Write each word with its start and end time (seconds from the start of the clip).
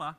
Olá, 0.00 0.16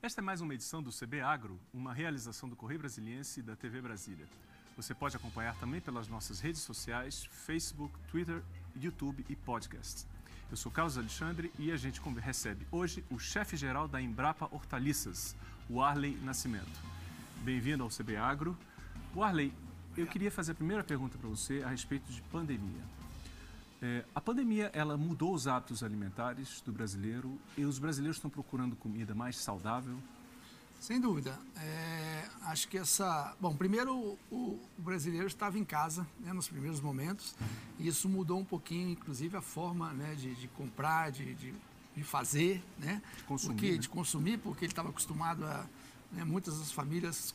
esta 0.00 0.22
é 0.22 0.24
mais 0.24 0.40
uma 0.40 0.54
edição 0.54 0.82
do 0.82 0.90
CB 0.90 1.20
Agro, 1.20 1.60
uma 1.70 1.92
realização 1.92 2.48
do 2.48 2.56
Correio 2.56 2.80
Brasiliense 2.80 3.40
e 3.40 3.42
da 3.42 3.54
TV 3.54 3.78
Brasília. 3.82 4.26
Você 4.74 4.94
pode 4.94 5.16
acompanhar 5.16 5.54
também 5.56 5.82
pelas 5.82 6.08
nossas 6.08 6.40
redes 6.40 6.62
sociais, 6.62 7.28
Facebook, 7.30 7.92
Twitter, 8.10 8.42
YouTube 8.74 9.22
e 9.28 9.36
podcast. 9.36 10.06
Eu 10.50 10.56
sou 10.56 10.72
Carlos 10.72 10.96
Alexandre 10.96 11.52
e 11.58 11.70
a 11.70 11.76
gente 11.76 12.00
recebe 12.18 12.66
hoje 12.72 13.04
o 13.10 13.18
chefe-geral 13.18 13.86
da 13.86 14.00
Embrapa 14.00 14.48
Hortaliças, 14.50 15.36
o 15.68 15.82
Arley 15.82 16.16
Nascimento. 16.22 16.80
Bem-vindo 17.42 17.82
ao 17.82 17.90
CB 17.90 18.16
Agro. 18.16 18.56
O 19.14 19.22
Arley, 19.22 19.52
eu 19.94 20.06
queria 20.06 20.30
fazer 20.30 20.52
a 20.52 20.54
primeira 20.54 20.82
pergunta 20.82 21.18
para 21.18 21.28
você 21.28 21.62
a 21.62 21.68
respeito 21.68 22.10
de 22.10 22.22
pandemia. 22.22 22.97
É, 23.80 24.04
a 24.14 24.20
pandemia 24.20 24.70
ela 24.74 24.96
mudou 24.96 25.32
os 25.32 25.46
hábitos 25.46 25.82
alimentares 25.82 26.60
do 26.62 26.72
brasileiro 26.72 27.38
e 27.56 27.64
os 27.64 27.78
brasileiros 27.78 28.16
estão 28.16 28.30
procurando 28.30 28.74
comida 28.74 29.14
mais 29.14 29.36
saudável. 29.36 29.96
Sem 30.80 31.00
dúvida. 31.00 31.38
É, 31.56 32.28
acho 32.42 32.68
que 32.68 32.78
essa. 32.78 33.36
Bom, 33.40 33.54
primeiro 33.54 34.16
o, 34.30 34.60
o 34.78 34.82
brasileiro 34.82 35.26
estava 35.26 35.58
em 35.58 35.64
casa 35.64 36.06
né, 36.20 36.32
nos 36.32 36.48
primeiros 36.48 36.80
momentos 36.80 37.34
e 37.78 37.88
isso 37.88 38.08
mudou 38.08 38.38
um 38.38 38.44
pouquinho, 38.44 38.90
inclusive, 38.90 39.36
a 39.36 39.42
forma 39.42 39.92
né, 39.92 40.14
de, 40.14 40.34
de 40.34 40.48
comprar, 40.48 41.10
de, 41.10 41.34
de, 41.34 41.54
de, 41.96 42.04
fazer, 42.04 42.62
né? 42.78 43.02
De 43.16 43.24
consumir. 43.24 43.54
Porque, 43.54 43.72
né? 43.72 43.78
De 43.78 43.88
consumir, 43.88 44.38
porque 44.38 44.64
ele 44.64 44.72
estava 44.72 44.90
acostumado 44.90 45.44
a. 45.44 45.66
Né, 46.12 46.24
muitas 46.24 46.58
das 46.58 46.72
famílias 46.72 47.34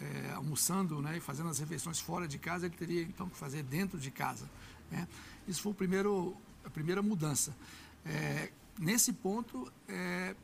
é, 0.00 0.32
almoçando 0.32 1.00
né, 1.02 1.16
e 1.18 1.20
fazendo 1.20 1.48
as 1.48 1.58
refeições 1.58 2.00
fora 2.00 2.26
de 2.26 2.38
casa, 2.38 2.66
ele 2.66 2.76
teria 2.76 3.02
então 3.02 3.28
que 3.28 3.36
fazer 3.36 3.62
dentro 3.62 3.98
de 3.98 4.10
casa. 4.10 4.48
Né? 4.90 5.06
Isso 5.46 5.62
foi 5.62 5.72
o 5.72 5.74
primeiro, 5.74 6.36
a 6.64 6.70
primeira 6.70 7.02
mudança. 7.02 7.54
É, 8.04 8.50
nesse 8.78 9.12
ponto, 9.12 9.70
é, 9.88 10.34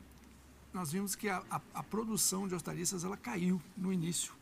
nós 0.73 0.91
vimos 0.91 1.15
que 1.15 1.27
a, 1.27 1.41
a, 1.49 1.61
a, 1.73 1.83
produção 1.83 2.47
de 2.47 2.53
hortaliças 2.53 3.03
ela 3.03 3.17
caiu 3.17 3.61
no 3.75 3.91
início. 3.91 4.33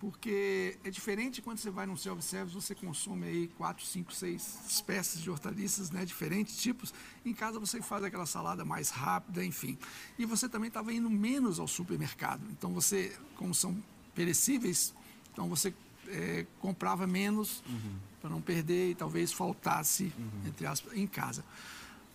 Porque 0.00 0.78
é 0.82 0.90
diferente 0.90 1.42
quando 1.42 1.58
você 1.58 1.70
vai 1.70 1.86
num 1.86 1.96
self-service, 1.96 2.54
você 2.54 2.74
consome 2.74 3.26
aí 3.26 3.48
quatro, 3.48 3.84
cinco, 3.84 4.14
seis 4.14 4.58
espécies 4.66 5.20
de 5.20 5.30
hortaliças, 5.30 5.90
né, 5.90 6.06
diferentes 6.06 6.56
tipos. 6.56 6.92
Em 7.24 7.34
casa 7.34 7.60
você 7.60 7.82
faz 7.82 8.02
aquela 8.02 8.24
salada 8.24 8.64
mais 8.64 8.88
rápida, 8.88 9.44
enfim. 9.44 9.78
E 10.18 10.24
você 10.24 10.48
também 10.48 10.68
estava 10.68 10.90
indo 10.92 11.10
menos 11.10 11.60
ao 11.60 11.68
supermercado. 11.68 12.42
Então 12.50 12.72
você, 12.72 13.14
como 13.36 13.54
são 13.54 13.76
perecíveis, 14.14 14.92
então 15.32 15.48
você 15.48 15.72
é, 16.08 16.46
comprava 16.60 17.06
menos 17.06 17.62
uhum. 17.68 17.96
para 18.20 18.30
não 18.30 18.40
perder 18.40 18.90
e 18.90 18.94
talvez 18.94 19.32
faltasse, 19.32 20.12
uhum. 20.18 20.48
entre 20.48 20.66
aspas, 20.66 20.96
em 20.96 21.06
casa. 21.06 21.44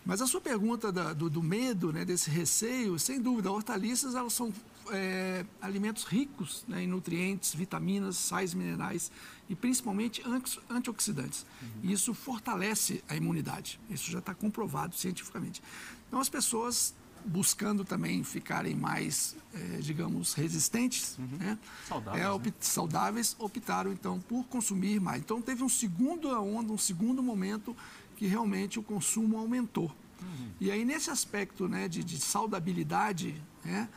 Mas 0.05 0.21
a 0.21 0.27
sua 0.27 0.39
pergunta 0.39 0.91
da, 0.91 1.13
do, 1.13 1.29
do, 1.29 1.41
medo, 1.41 1.91
né, 1.91 2.05
desse 2.05 2.29
receio, 2.29 2.99
sem 2.99 3.19
dúvida, 3.19 3.51
hortaliças 3.51 4.13
elas 4.13 4.33
são 4.33 4.53
é, 4.91 5.43
alimentos 5.59 6.03
ricos 6.03 6.63
né, 6.67 6.83
em 6.83 6.88
nutrientes, 6.88 7.55
vitaminas, 7.55 8.16
sais 8.16 8.53
minerais 8.53 9.11
e 9.49 9.55
principalmente 9.55 10.21
anti, 10.23 10.59
antioxidantes. 10.69 11.43
Uhum. 11.59 11.89
Isso 11.89 12.13
fortalece 12.13 13.03
a 13.09 13.16
imunidade. 13.16 13.79
Isso 13.89 14.11
já 14.11 14.19
está 14.19 14.35
comprovado 14.35 14.95
cientificamente. 14.95 15.61
Então 16.07 16.19
as 16.19 16.29
pessoas 16.29 16.93
buscando 17.26 17.84
também 17.84 18.23
ficarem 18.23 18.76
mais, 18.76 19.36
é, 19.54 19.78
digamos, 19.80 20.34
resistentes, 20.34 21.18
uhum. 21.18 21.38
né? 21.38 21.58
saudáveis, 21.88 22.23
é, 22.23 22.30
opt, 22.30 22.50
né? 22.50 22.56
saudáveis, 22.59 23.36
optaram 23.40 23.92
então 23.92 24.20
por 24.20 24.44
consumir 24.45 25.00
mais. 25.00 25.22
Então 25.22 25.42
teve 25.42 25.64
um 25.64 25.70
segundo 25.70 26.30
onda, 26.30 26.72
um 26.72 26.78
segundo 26.78 27.23
momento 27.23 27.76
que 28.16 28.28
realmente 28.28 28.80
o 28.80 28.84
consumo 28.84 29.38
aumentou. 29.38 29.92
Uhum. 30.22 30.50
E 30.59 30.72
aí 30.72 30.86
nesse 30.86 31.09
aspecto 31.09 31.68
né, 31.68 31.88
de, 31.88 32.03
de 32.03 32.20
saudabilidade, 32.20 33.42
né, 33.64 33.90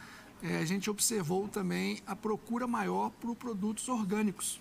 é, 0.43 0.59
a 0.59 0.65
gente 0.65 0.88
observou 0.88 1.49
também 1.49 2.00
a 2.06 2.17
procura 2.17 2.67
maior 2.67 3.11
por 3.21 3.34
produtos 3.37 3.88
orgânicos. 3.88 4.61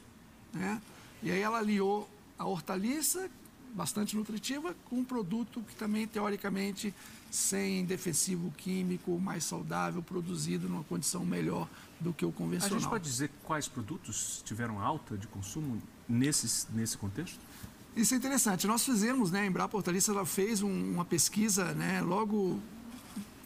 Né? 0.53 0.81
E 1.23 1.31
aí 1.31 1.39
ela 1.39 1.59
aliou 1.59 2.09
a 2.37 2.45
hortaliça, 2.45 3.29
bastante 3.73 4.15
nutritiva, 4.15 4.75
com 4.85 4.97
um 4.97 5.03
produto 5.03 5.61
que 5.67 5.75
também, 5.75 6.07
teoricamente, 6.07 6.93
sem 7.29 7.85
defensivo 7.85 8.51
químico, 8.57 9.19
mais 9.19 9.43
saudável, 9.43 10.01
produzido 10.01 10.67
numa 10.69 10.83
condição 10.83 11.25
melhor 11.25 11.67
do 11.99 12.13
que 12.13 12.25
o 12.25 12.31
convencional. 12.31 12.77
A 12.77 12.79
gente 12.79 12.89
pode 12.89 13.03
dizer 13.03 13.29
quais 13.43 13.67
produtos 13.67 14.41
tiveram 14.45 14.79
alta 14.79 15.17
de 15.17 15.27
consumo 15.27 15.81
nesse, 16.07 16.67
nesse 16.71 16.97
contexto? 16.97 17.39
Isso 17.95 18.13
é 18.13 18.17
interessante. 18.17 18.67
Nós 18.67 18.85
fizemos, 18.85 19.31
né, 19.31 19.41
a 19.41 19.45
Embrapa 19.45 19.75
Hortaliça 19.75 20.11
ela 20.11 20.25
fez 20.25 20.61
um, 20.61 20.91
uma 20.93 21.03
pesquisa, 21.03 21.73
né, 21.73 22.01
logo 22.01 22.59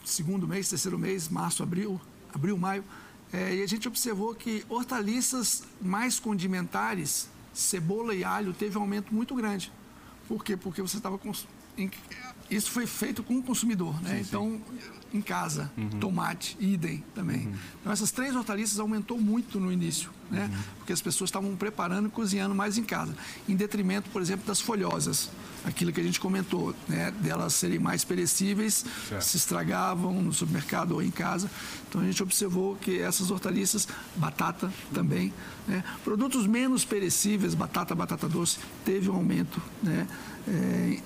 segundo 0.04 0.46
mês, 0.46 0.68
terceiro 0.68 0.98
mês, 0.98 1.28
março, 1.28 1.62
abril, 1.62 2.00
abril, 2.34 2.58
maio, 2.58 2.84
é, 3.32 3.56
e 3.56 3.62
a 3.62 3.66
gente 3.66 3.88
observou 3.88 4.34
que 4.34 4.64
hortaliças 4.68 5.62
mais 5.80 6.20
condimentares, 6.20 7.28
cebola 7.54 8.14
e 8.14 8.22
alho, 8.22 8.52
teve 8.52 8.76
um 8.76 8.82
aumento 8.82 9.14
muito 9.14 9.34
grande. 9.34 9.72
Por 10.28 10.44
quê? 10.44 10.56
Porque 10.56 10.82
você 10.82 10.98
estava 10.98 11.18
isso 12.50 12.70
foi 12.70 12.86
feito 12.86 13.22
com 13.22 13.38
o 13.38 13.42
consumidor, 13.42 14.00
né? 14.02 14.16
Sim, 14.16 14.20
então, 14.20 14.60
sim. 14.68 15.18
em 15.18 15.20
casa, 15.22 15.70
uhum. 15.76 15.88
tomate, 16.00 16.56
idem 16.60 17.02
também. 17.14 17.46
Uhum. 17.46 17.54
Então, 17.80 17.92
essas 17.92 18.10
três 18.10 18.36
hortaliças 18.36 18.78
aumentou 18.78 19.18
muito 19.18 19.58
no 19.58 19.72
início, 19.72 20.10
né? 20.30 20.50
Uhum. 20.52 20.62
Porque 20.78 20.92
as 20.92 21.00
pessoas 21.00 21.28
estavam 21.28 21.54
preparando 21.56 22.08
e 22.08 22.10
cozinhando 22.10 22.54
mais 22.54 22.78
em 22.78 22.84
casa, 22.84 23.14
em 23.48 23.56
detrimento, 23.56 24.10
por 24.10 24.20
exemplo, 24.20 24.46
das 24.46 24.60
folhosas. 24.60 25.30
Aquilo 25.64 25.92
que 25.92 26.00
a 26.00 26.04
gente 26.04 26.18
comentou, 26.18 26.74
né? 26.88 27.12
Delas 27.20 27.54
serem 27.54 27.78
mais 27.78 28.04
perecíveis, 28.04 28.84
certo. 29.08 29.22
se 29.22 29.36
estragavam 29.36 30.20
no 30.20 30.32
supermercado 30.32 30.92
ou 30.92 31.02
em 31.02 31.10
casa. 31.10 31.48
Então, 31.88 32.00
a 32.00 32.04
gente 32.04 32.20
observou 32.20 32.74
que 32.76 32.98
essas 33.00 33.30
hortaliças, 33.30 33.86
batata 34.16 34.72
também, 34.92 35.32
né? 35.68 35.84
Produtos 36.02 36.48
menos 36.48 36.84
perecíveis, 36.84 37.54
batata, 37.54 37.94
batata 37.94 38.28
doce, 38.28 38.58
teve 38.84 39.08
um 39.08 39.14
aumento, 39.14 39.62
né? 39.80 40.08
É, 40.48 40.98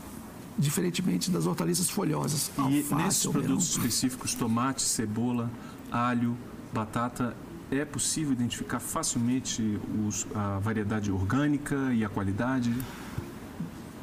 diferentemente 0.59 1.31
das 1.31 1.47
hortaliças 1.47 1.91
folhosas. 1.91 2.50
E 2.56 2.61
alface, 2.61 2.94
nesses 2.94 3.27
produtos 3.27 3.71
específicos, 3.71 4.34
tomate, 4.34 4.83
cebola, 4.83 5.50
alho, 5.91 6.37
batata, 6.72 7.37
é 7.71 7.84
possível 7.84 8.33
identificar 8.33 8.81
facilmente 8.81 9.78
os, 10.06 10.27
a 10.34 10.59
variedade 10.59 11.11
orgânica 11.11 11.93
e 11.93 12.05
a 12.05 12.09
qualidade? 12.09 12.72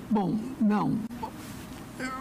Bom, 0.10 0.38
não. 0.60 1.00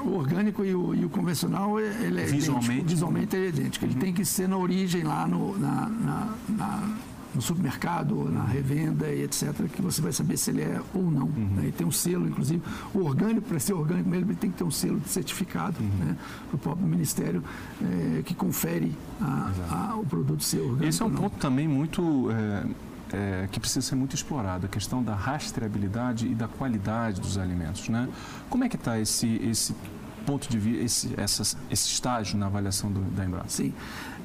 O 0.04 0.16
orgânico 0.16 0.64
e 0.64 0.74
o, 0.74 0.94
e 0.94 1.04
o 1.04 1.08
convencional, 1.08 1.80
ele 1.80 2.20
é 2.20 2.24
visualmente, 2.24 2.70
idêntico, 2.70 2.88
visualmente 2.88 3.36
é 3.36 3.48
idêntico. 3.48 3.84
Ele 3.84 3.94
uhum. 3.94 4.00
tem 4.00 4.12
que 4.12 4.24
ser 4.24 4.48
na 4.48 4.56
origem 4.56 5.02
lá 5.02 5.26
no, 5.26 5.58
na, 5.58 5.88
na, 5.88 6.34
na 6.48 6.96
no 7.34 7.40
supermercado, 7.40 8.30
na 8.30 8.44
revenda 8.44 9.08
e 9.08 9.22
etc., 9.22 9.52
que 9.74 9.80
você 9.80 10.00
vai 10.00 10.12
saber 10.12 10.36
se 10.36 10.50
ele 10.50 10.62
é 10.62 10.80
ou 10.94 11.10
não. 11.10 11.26
Uhum. 11.26 11.50
Né? 11.56 11.68
E 11.68 11.72
tem 11.72 11.86
um 11.86 11.92
selo, 11.92 12.28
inclusive, 12.28 12.62
o 12.94 13.00
orgânico, 13.00 13.42
para 13.48 13.58
ser 13.58 13.72
orgânico 13.72 14.08
mesmo, 14.08 14.30
ele 14.30 14.36
tem 14.36 14.50
que 14.50 14.58
ter 14.58 14.64
um 14.64 14.70
selo 14.70 15.00
de 15.00 15.08
certificado 15.08 15.76
uhum. 15.80 16.04
né? 16.04 16.16
do 16.50 16.58
próprio 16.58 16.86
Ministério 16.86 17.42
é, 17.80 18.22
que 18.22 18.34
confere 18.34 18.92
a, 19.20 19.50
a, 19.70 19.96
o 19.96 20.04
produto 20.04 20.42
ser 20.42 20.60
orgânico. 20.60 20.84
Esse 20.84 21.02
é 21.02 21.04
um 21.04 21.10
ponto 21.10 21.36
também 21.36 21.66
muito. 21.66 22.28
É... 22.30 22.92
É, 23.14 23.46
que 23.52 23.60
precisa 23.60 23.82
ser 23.82 23.94
muito 23.94 24.16
explorado, 24.16 24.64
a 24.64 24.68
questão 24.70 25.02
da 25.02 25.14
rastreabilidade 25.14 26.26
e 26.26 26.34
da 26.34 26.48
qualidade 26.48 27.20
dos 27.20 27.36
alimentos. 27.36 27.90
Né? 27.90 28.08
Como 28.48 28.64
é 28.64 28.70
que 28.70 28.76
está 28.76 28.98
esse, 28.98 29.36
esse 29.44 29.74
ponto 30.22 30.48
de 30.48 30.58
vista, 30.58 31.08
esse, 31.22 31.56
esse 31.70 31.88
estágio 31.88 32.38
na 32.38 32.46
avaliação 32.46 32.90
do, 32.90 33.00
da 33.14 33.24
Embrapa? 33.24 33.48
Sim. 33.48 33.72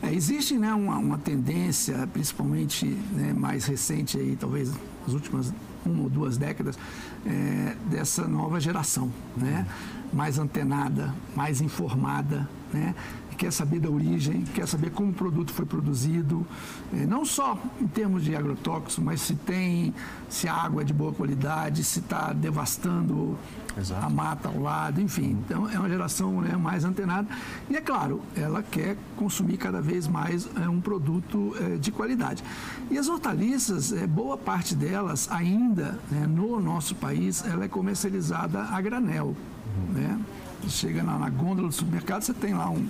É, 0.02 0.14
existe 0.14 0.58
né, 0.58 0.74
uma, 0.74 0.98
uma, 0.98 1.18
tendência, 1.18 2.08
principalmente 2.14 2.86
né, 2.86 3.34
mais 3.34 3.66
recente, 3.66 4.18
aí, 4.18 4.36
talvez 4.40 4.72
nas 5.06 5.14
últimas 5.14 5.54
uma 5.86 6.04
ou 6.04 6.10
duas 6.10 6.38
décadas, 6.38 6.78
é, 7.26 7.76
dessa 7.90 8.28
nova 8.28 8.60
geração, 8.60 9.12
né? 9.36 9.66
mais 10.14 10.40
antenada, 10.40 11.14
mais 11.36 11.62
informada, 11.62 12.48
né? 12.74 12.96
Quer 13.38 13.52
saber 13.52 13.80
da 13.80 13.90
origem, 13.90 14.44
quer 14.54 14.68
saber 14.68 14.90
como 14.92 15.12
o 15.12 15.14
produto 15.14 15.54
foi 15.54 15.66
produzido, 15.66 16.46
é, 16.94 17.06
não 17.06 17.24
só 17.24 17.58
em 17.80 17.88
termos 17.88 18.24
de 18.24 18.36
agrotóxico, 18.36 19.02
mas 19.02 19.22
se 19.22 19.36
tem, 19.36 19.94
se 20.28 20.48
a 20.48 20.54
água 20.54 20.82
é 20.82 20.86
de 20.86 20.94
boa 20.94 21.14
qualidade, 21.14 21.84
se 21.84 22.00
está 22.00 22.34
devastando 22.34 23.38
Exato. 23.78 24.06
a 24.06 24.10
mata 24.10 24.50
ao 24.50 24.60
lado, 24.60 25.00
enfim. 25.00 25.38
Então 25.46 25.70
é 25.70 25.78
uma 25.78 25.88
geração 25.88 26.42
né, 26.42 26.58
mais 26.58 26.84
antenada. 26.84 27.28
E 27.70 27.76
é 27.76 27.82
claro, 27.82 28.22
ela 28.36 28.64
quer 28.64 28.98
consumir 29.16 29.58
cada 29.58 29.82
vez 29.82 30.08
mais 30.08 30.50
é, 30.56 30.68
um 30.68 30.82
produto 30.82 31.56
é, 31.60 31.78
de 31.78 31.92
qualidade. 31.92 32.44
E 32.90 32.98
as 32.98 33.08
hortaliças, 33.08 33.94
é, 33.94 34.08
boa 34.08 34.38
parte 34.38 34.76
delas 34.76 35.30
ainda 35.32 36.00
né, 36.10 36.26
no 36.28 36.60
nosso 36.60 36.96
país, 36.96 37.46
ela 37.46 37.66
é 37.66 37.68
comercializada 37.68 38.64
a 38.64 38.82
granel. 38.82 39.28
Uhum. 39.28 39.94
Né? 39.94 40.20
Chega 40.68 41.04
na, 41.04 41.20
na 41.20 41.30
gôndola 41.30 41.68
do 41.68 41.74
supermercado, 41.74 42.24
você 42.24 42.34
tem 42.34 42.54
lá 42.54 42.70
um, 42.70 42.90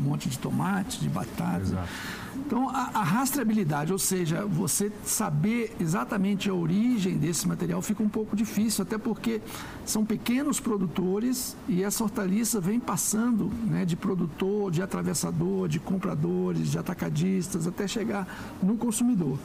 um 0.00 0.04
monte 0.04 0.28
de 0.28 0.38
tomate, 0.38 1.00
de 1.00 1.08
batata. 1.08 1.62
Exato. 1.62 1.88
Então, 2.36 2.68
a, 2.68 2.90
a, 2.94 3.02
rastreabilidade, 3.02 3.92
ou 3.92 3.98
seja, 3.98 4.44
você 4.44 4.92
saber 5.04 5.74
exatamente 5.80 6.50
a 6.50 6.54
origem 6.54 7.16
desse 7.16 7.48
material 7.48 7.80
fica 7.80 8.02
um 8.02 8.08
pouco 8.08 8.36
difícil, 8.36 8.82
até 8.82 8.98
porque 8.98 9.40
são 9.84 10.04
pequenos 10.04 10.60
produtores 10.60 11.56
e 11.68 11.82
essa 11.82 12.04
hortaliça 12.04 12.60
vem 12.60 12.78
passando 12.78 13.50
né, 13.64 13.84
de 13.84 13.96
produtor, 13.96 14.70
de 14.70 14.82
atravessador, 14.82 15.66
de 15.66 15.80
compradores, 15.80 16.70
de 16.70 16.78
atacadistas, 16.78 17.66
até 17.66 17.88
chegar 17.88 18.28
no 18.62 18.76
consumidor. 18.76 19.38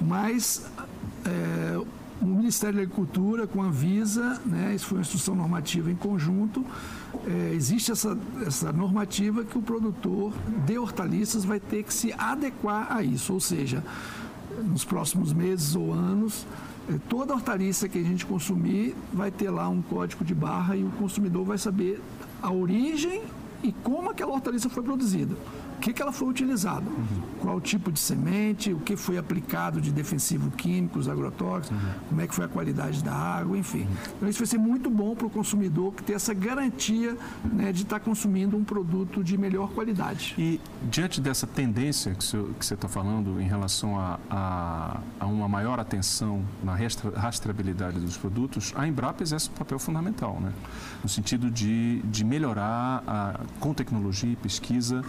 Mas 0.00 0.70
é, 1.24 1.80
o 2.20 2.26
Ministério 2.26 2.76
da 2.76 2.82
Agricultura, 2.82 3.46
com 3.46 3.62
a 3.62 3.66
Anvisa, 3.66 4.40
né, 4.46 4.74
isso 4.74 4.86
foi 4.86 4.98
uma 4.98 5.02
instrução 5.02 5.34
normativa 5.34 5.90
em 5.90 5.94
conjunto, 5.94 6.64
é, 7.26 7.52
existe 7.54 7.92
essa, 7.92 8.16
essa 8.46 8.72
normativa 8.72 9.44
que 9.44 9.58
o 9.58 9.62
produtor 9.62 10.32
de 10.64 10.78
hortaliças 10.78 11.44
vai 11.44 11.60
ter 11.60 11.82
que 11.82 11.92
se 11.92 12.12
adequar 12.16 12.90
a 12.90 13.02
isso, 13.02 13.32
ou 13.32 13.40
seja, 13.40 13.84
nos 14.64 14.84
próximos 14.84 15.32
meses 15.32 15.76
ou 15.76 15.92
anos, 15.92 16.46
é, 16.88 16.98
toda 17.08 17.34
hortaliça 17.34 17.88
que 17.88 17.98
a 17.98 18.02
gente 18.02 18.24
consumir 18.24 18.94
vai 19.12 19.30
ter 19.30 19.50
lá 19.50 19.68
um 19.68 19.82
código 19.82 20.24
de 20.24 20.34
barra 20.34 20.76
e 20.76 20.84
o 20.84 20.90
consumidor 20.92 21.44
vai 21.44 21.58
saber 21.58 22.00
a 22.40 22.50
origem 22.50 23.22
e 23.62 23.72
como 23.72 24.10
aquela 24.10 24.32
hortaliça 24.32 24.70
foi 24.70 24.82
produzida 24.82 25.34
que, 25.86 25.92
que 25.92 26.02
ela 26.02 26.10
foi 26.10 26.26
utilizada, 26.26 26.90
uhum. 26.90 27.22
qual 27.40 27.60
tipo 27.60 27.92
de 27.92 28.00
semente, 28.00 28.72
o 28.72 28.80
que 28.80 28.96
foi 28.96 29.18
aplicado 29.18 29.80
de 29.80 29.92
defensivo 29.92 30.50
químicos, 30.50 31.08
agrotóxicos, 31.08 31.78
uhum. 31.80 31.90
como 32.08 32.20
é 32.20 32.26
que 32.26 32.34
foi 32.34 32.44
a 32.44 32.48
qualidade 32.48 33.04
da 33.04 33.12
água, 33.12 33.56
enfim. 33.56 33.82
Uhum. 33.82 33.96
Então 34.16 34.28
isso 34.28 34.40
vai 34.40 34.48
ser 34.48 34.58
muito 34.58 34.90
bom 34.90 35.14
para 35.14 35.28
o 35.28 35.30
consumidor 35.30 35.94
que 35.94 36.02
ter 36.02 36.14
essa 36.14 36.34
garantia 36.34 37.16
né, 37.44 37.70
de 37.72 37.84
estar 37.84 38.00
tá 38.00 38.04
consumindo 38.04 38.56
um 38.56 38.64
produto 38.64 39.22
de 39.22 39.38
melhor 39.38 39.70
qualidade. 39.70 40.34
E 40.36 40.60
diante 40.90 41.20
dessa 41.20 41.46
tendência 41.46 42.12
que 42.16 42.24
você 42.24 42.74
está 42.74 42.88
falando 42.88 43.40
em 43.40 43.46
relação 43.46 43.96
a, 43.96 44.18
a, 44.28 45.00
a, 45.20 45.26
uma 45.26 45.48
maior 45.48 45.78
atenção 45.78 46.42
na 46.64 46.74
rastreabilidade 47.14 48.00
dos 48.00 48.16
produtos, 48.16 48.72
a 48.74 48.88
Embrapa 48.88 49.22
exerce 49.22 49.50
um 49.50 49.52
papel 49.52 49.78
fundamental, 49.78 50.40
né? 50.40 50.52
no 51.00 51.08
sentido 51.08 51.48
de, 51.48 52.02
de 52.02 52.24
melhorar 52.24 53.04
a, 53.06 53.40
com 53.60 53.72
tecnologia 53.72 54.32
e 54.32 54.36
pesquisa 54.36 55.04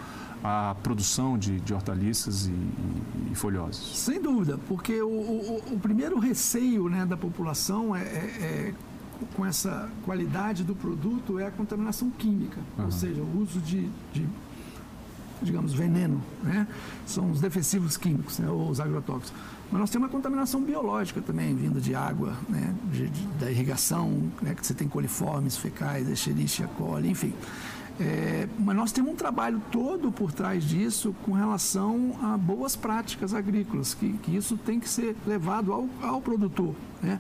a 0.48 0.76
produção 0.76 1.38
de, 1.38 1.60
de 1.60 1.74
hortaliças 1.74 2.48
e, 2.48 2.52
e, 2.52 3.32
e, 3.32 3.36
folhosos? 3.36 3.98
Sem 3.98 4.22
dúvida, 4.22 4.58
porque 4.68 5.02
o, 5.02 5.08
o, 5.08 5.64
o 5.74 5.80
primeiro 5.80 6.18
receio 6.20 6.88
né, 6.90 7.06
da 7.06 7.18
população 7.18 7.96
é, 7.96 8.02
é, 8.02 8.04
é, 8.06 8.74
com 9.36 9.46
essa 9.46 9.90
qualidade 10.06 10.64
do 10.64 10.76
produto 10.76 11.40
é 11.40 11.48
a 11.48 11.52
contaminação 11.52 12.10
química, 12.10 12.60
uhum. 12.78 12.86
ou 12.86 12.92
seja, 12.92 13.22
o 13.22 13.42
uso 13.42 13.60
de, 13.60 13.90
de 14.14 14.28
digamos, 15.42 15.74
veneno, 15.74 16.22
né? 16.44 16.68
são 17.06 17.30
os 17.32 17.40
defensivos 17.40 17.98
químicos, 17.98 18.40
né? 18.40 18.50
ou 18.50 18.70
os 18.70 18.80
agrotóxicos. 18.80 19.40
Mas 19.72 19.82
nós 19.82 19.90
temos 19.90 20.08
uma 20.08 20.12
contaminação 20.12 20.62
biológica 20.62 21.22
também, 21.22 21.56
vinda 21.56 21.80
de 21.80 21.94
água, 21.94 22.34
né? 22.48 22.74
De, 22.92 23.10
de, 23.10 23.28
da 23.40 23.52
irrigação, 23.52 24.32
né? 24.42 24.56
que 24.56 24.66
você 24.66 24.74
tem 24.74 24.88
coliformes 24.88 25.58
fecais, 25.58 26.10
Escherichia 26.10 26.68
coli, 26.78 27.10
enfim. 27.10 27.34
É, 28.00 28.48
mas 28.60 28.76
nós 28.76 28.92
temos 28.92 29.12
um 29.12 29.16
trabalho 29.16 29.60
todo 29.72 30.12
por 30.12 30.32
trás 30.32 30.64
disso 30.64 31.16
com 31.26 31.32
relação 31.32 32.16
a 32.22 32.38
boas 32.38 32.76
práticas 32.76 33.34
agrícolas, 33.34 33.96
que, 33.96 34.14
que 34.20 34.36
isso 34.36 34.56
tem 34.56 34.80
que 34.80 34.88
ser 34.88 35.16
levado 35.26 35.74
ao, 35.74 35.90
ao 36.02 36.22
produtor, 36.22 36.76
né? 37.02 37.20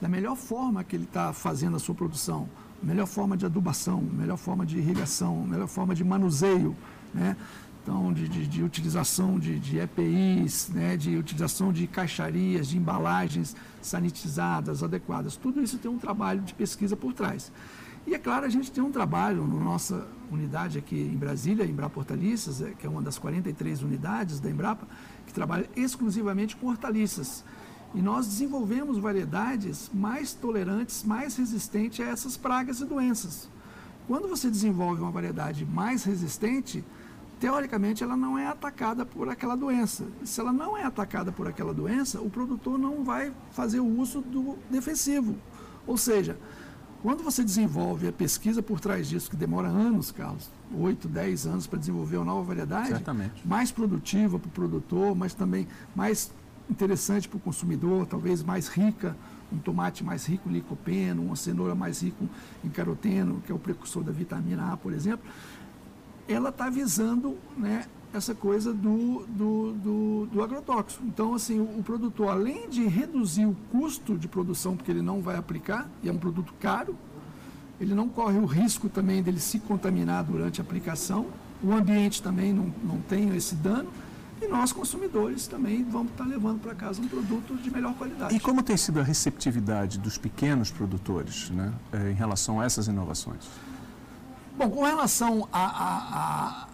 da 0.00 0.08
melhor 0.08 0.36
forma 0.36 0.84
que 0.84 0.94
ele 0.94 1.04
está 1.04 1.32
fazendo 1.32 1.76
a 1.76 1.78
sua 1.78 1.94
produção, 1.94 2.46
melhor 2.82 3.06
forma 3.06 3.38
de 3.38 3.46
adubação, 3.46 4.02
melhor 4.02 4.36
forma 4.36 4.66
de 4.66 4.76
irrigação, 4.76 5.44
melhor 5.44 5.66
forma 5.66 5.94
de 5.94 6.04
manuseio, 6.04 6.76
né? 7.14 7.34
então 7.82 8.12
de, 8.12 8.28
de, 8.28 8.46
de 8.46 8.62
utilização 8.62 9.38
de, 9.38 9.58
de 9.58 9.78
EPIs, 9.78 10.68
né? 10.68 10.94
de 10.98 11.16
utilização 11.16 11.72
de 11.72 11.86
caixarias, 11.86 12.68
de 12.68 12.76
embalagens 12.76 13.56
sanitizadas, 13.80 14.82
adequadas. 14.82 15.36
Tudo 15.36 15.62
isso 15.62 15.78
tem 15.78 15.90
um 15.90 15.98
trabalho 15.98 16.42
de 16.42 16.52
pesquisa 16.52 16.94
por 16.94 17.14
trás. 17.14 17.50
E 18.08 18.14
é 18.14 18.18
claro, 18.18 18.46
a 18.46 18.48
gente 18.48 18.72
tem 18.72 18.82
um 18.82 18.90
trabalho 18.90 19.46
na 19.46 19.62
nossa 19.62 20.08
unidade 20.32 20.78
aqui 20.78 20.96
em 20.96 21.14
Brasília, 21.14 21.66
Embrapa 21.66 22.00
Hortaliças, 22.00 22.62
é, 22.62 22.70
que 22.70 22.86
é 22.86 22.88
uma 22.88 23.02
das 23.02 23.18
43 23.18 23.82
unidades 23.82 24.40
da 24.40 24.48
Embrapa, 24.48 24.88
que 25.26 25.34
trabalha 25.34 25.68
exclusivamente 25.76 26.56
com 26.56 26.68
hortaliças. 26.68 27.44
E 27.94 28.00
nós 28.00 28.26
desenvolvemos 28.26 28.96
variedades 28.96 29.90
mais 29.92 30.32
tolerantes, 30.32 31.04
mais 31.04 31.36
resistentes 31.36 32.00
a 32.00 32.08
essas 32.08 32.34
pragas 32.34 32.80
e 32.80 32.86
doenças. 32.86 33.46
Quando 34.06 34.26
você 34.26 34.50
desenvolve 34.50 35.02
uma 35.02 35.10
variedade 35.10 35.66
mais 35.66 36.02
resistente, 36.04 36.82
teoricamente 37.38 38.02
ela 38.02 38.16
não 38.16 38.38
é 38.38 38.46
atacada 38.46 39.04
por 39.04 39.28
aquela 39.28 39.54
doença. 39.54 40.06
Se 40.24 40.40
ela 40.40 40.50
não 40.50 40.78
é 40.78 40.82
atacada 40.82 41.30
por 41.30 41.46
aquela 41.46 41.74
doença, 41.74 42.22
o 42.22 42.30
produtor 42.30 42.78
não 42.78 43.04
vai 43.04 43.34
fazer 43.50 43.80
o 43.80 44.00
uso 44.00 44.22
do 44.22 44.56
defensivo. 44.70 45.36
Ou 45.86 45.98
seja, 45.98 46.38
quando 47.02 47.22
você 47.22 47.44
desenvolve 47.44 48.08
a 48.08 48.12
pesquisa 48.12 48.62
por 48.62 48.80
trás 48.80 49.08
disso, 49.08 49.30
que 49.30 49.36
demora 49.36 49.68
anos, 49.68 50.10
Carlos, 50.10 50.50
8, 50.76 51.08
10 51.08 51.46
anos 51.46 51.66
para 51.66 51.78
desenvolver 51.78 52.16
uma 52.16 52.26
nova 52.26 52.42
variedade, 52.42 52.88
Certamente. 52.88 53.46
mais 53.46 53.70
produtiva 53.70 54.38
para 54.38 54.48
o 54.48 54.50
produtor, 54.50 55.14
mas 55.14 55.32
também 55.32 55.66
mais 55.94 56.30
interessante 56.68 57.28
para 57.28 57.36
o 57.36 57.40
consumidor, 57.40 58.06
talvez 58.06 58.42
mais 58.42 58.68
rica, 58.68 59.16
um 59.52 59.58
tomate 59.58 60.04
mais 60.04 60.26
rico 60.26 60.48
em 60.48 60.52
licopeno, 60.52 61.22
uma 61.22 61.36
cenoura 61.36 61.74
mais 61.74 62.02
rica 62.02 62.24
em 62.64 62.68
caroteno, 62.68 63.42
que 63.46 63.52
é 63.52 63.54
o 63.54 63.58
precursor 63.58 64.02
da 64.02 64.12
vitamina 64.12 64.72
A, 64.72 64.76
por 64.76 64.92
exemplo, 64.92 65.26
ela 66.28 66.50
está 66.50 66.68
visando 66.68 67.38
né, 67.56 67.86
essa 68.12 68.34
coisa 68.34 68.72
do, 68.72 69.26
do, 69.28 69.72
do, 69.72 70.26
do, 70.32 70.42
agrotóxico. 70.42 71.04
Então, 71.04 71.34
assim, 71.34 71.60
o, 71.60 71.78
o, 71.78 71.82
produtor, 71.82 72.30
além 72.30 72.68
de 72.68 72.86
reduzir 72.86 73.46
o 73.46 73.56
custo 73.70 74.16
de 74.16 74.26
produção, 74.26 74.76
porque 74.76 74.90
ele 74.90 75.02
não 75.02 75.20
vai 75.20 75.36
aplicar, 75.36 75.88
e 76.02 76.08
é 76.08 76.12
um 76.12 76.18
produto 76.18 76.54
caro, 76.58 76.96
ele 77.80 77.94
não 77.94 78.08
corre 78.08 78.38
o 78.38 78.46
risco 78.46 78.88
também 78.88 79.22
dele 79.22 79.38
se 79.38 79.58
contaminar 79.60 80.24
durante 80.24 80.60
a 80.60 80.64
aplicação, 80.64 81.26
o 81.62 81.72
ambiente 81.72 82.22
também 82.22 82.52
não, 82.52 82.72
não 82.82 83.00
tem 83.00 83.34
esse 83.36 83.54
dano, 83.54 83.90
e 84.40 84.46
nós, 84.46 84.72
consumidores, 84.72 85.48
também 85.48 85.82
vamos 85.82 86.12
estar 86.12 86.24
levando 86.24 86.60
para 86.60 86.72
casa 86.74 87.02
um 87.02 87.08
produto 87.08 87.56
de 87.56 87.70
melhor 87.70 87.92
qualidade. 87.94 88.34
E 88.34 88.38
como 88.38 88.62
tem 88.62 88.76
sido 88.76 89.00
a 89.00 89.02
receptividade 89.02 89.98
dos 89.98 90.16
pequenos 90.16 90.70
produtores 90.70 91.50
né, 91.50 91.72
eh, 91.92 92.12
em 92.12 92.14
relação 92.14 92.60
a 92.60 92.64
essas 92.64 92.86
inovações? 92.86 93.48
Bom, 94.56 94.70
com 94.70 94.84
relação 94.84 95.48
a, 95.52 95.64
a, 95.64 96.62
a 96.64 96.67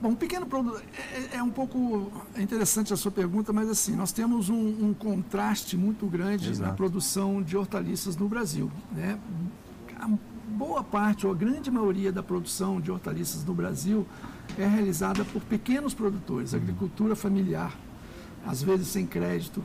Bom, 0.00 0.10
um 0.10 0.14
pequeno 0.14 0.46
produto. 0.46 0.80
É, 0.96 1.18
é, 1.18 1.36
é, 1.38 1.42
um 1.42 1.50
pouco 1.50 2.10
interessante 2.36 2.92
a 2.92 2.96
sua 2.96 3.10
pergunta, 3.10 3.52
mas 3.52 3.68
assim, 3.68 3.96
nós 3.96 4.12
temos 4.12 4.48
um, 4.48 4.88
um 4.88 4.94
contraste 4.94 5.76
muito 5.76 6.06
grande 6.06 6.50
Exato. 6.50 6.70
na 6.70 6.76
produção 6.76 7.42
de 7.42 7.56
hortaliças 7.56 8.16
no 8.16 8.28
Brasil. 8.28 8.70
Né? 8.92 9.18
A 9.98 10.08
boa 10.48 10.84
parte, 10.84 11.26
ou 11.26 11.32
a 11.32 11.34
grande 11.34 11.70
maioria 11.70 12.12
da 12.12 12.22
produção 12.22 12.80
de 12.80 12.90
hortaliças 12.90 13.44
no 13.44 13.54
Brasil 13.54 14.06
é 14.56 14.66
realizada 14.66 15.24
por 15.24 15.42
pequenos 15.42 15.92
produtores, 15.94 16.52
uhum. 16.52 16.60
agricultura 16.60 17.16
familiar, 17.16 17.76
às 18.46 18.62
vezes 18.62 18.88
sem 18.88 19.04
crédito, 19.04 19.62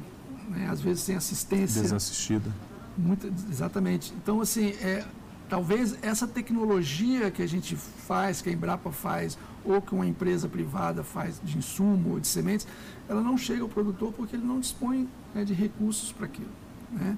né? 0.50 0.68
às 0.70 0.82
vezes 0.82 1.04
sem 1.04 1.16
assistência. 1.16 1.82
Desassistida. 1.82 2.52
Muito, 2.98 3.28
exatamente. 3.50 4.14
Então, 4.18 4.42
assim, 4.42 4.70
é, 4.82 5.06
talvez 5.48 5.98
essa 6.02 6.28
tecnologia 6.28 7.30
que 7.30 7.42
a 7.42 7.48
gente 7.48 7.76
faz, 7.76 8.42
que 8.42 8.50
a 8.50 8.52
Embrapa 8.52 8.92
faz, 8.92 9.38
ou 9.66 9.82
que 9.82 9.94
uma 9.94 10.06
empresa 10.06 10.48
privada 10.48 11.04
faz 11.04 11.40
de 11.44 11.58
insumo 11.58 12.14
ou 12.14 12.20
de 12.20 12.28
sementes, 12.28 12.68
ela 13.08 13.22
não 13.22 13.38
chega 13.38 13.62
ao 13.62 13.70
produtor 13.70 14.14
porque 14.14 14.36
ele 14.36 14.46
não 14.46 14.60
dispõe 14.60 15.08
né, 15.34 15.44
de 15.44 15.54
recursos 15.54 16.12
para 16.12 16.26
aquilo, 16.26 16.52
né? 16.92 17.18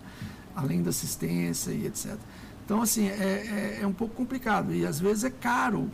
além 0.56 0.82
da 0.82 0.90
assistência 0.90 1.72
e 1.72 1.86
etc. 1.86 2.16
Então, 2.64 2.82
assim, 2.82 3.08
é, 3.08 3.14
é, 3.14 3.80
é, 3.82 3.88
um 3.88 3.94
pouco 3.94 4.16
complicado 4.16 4.74
e 4.74 4.86
às 4.86 5.00
vezes 5.00 5.24
é 5.24 5.30
caro. 5.30 5.90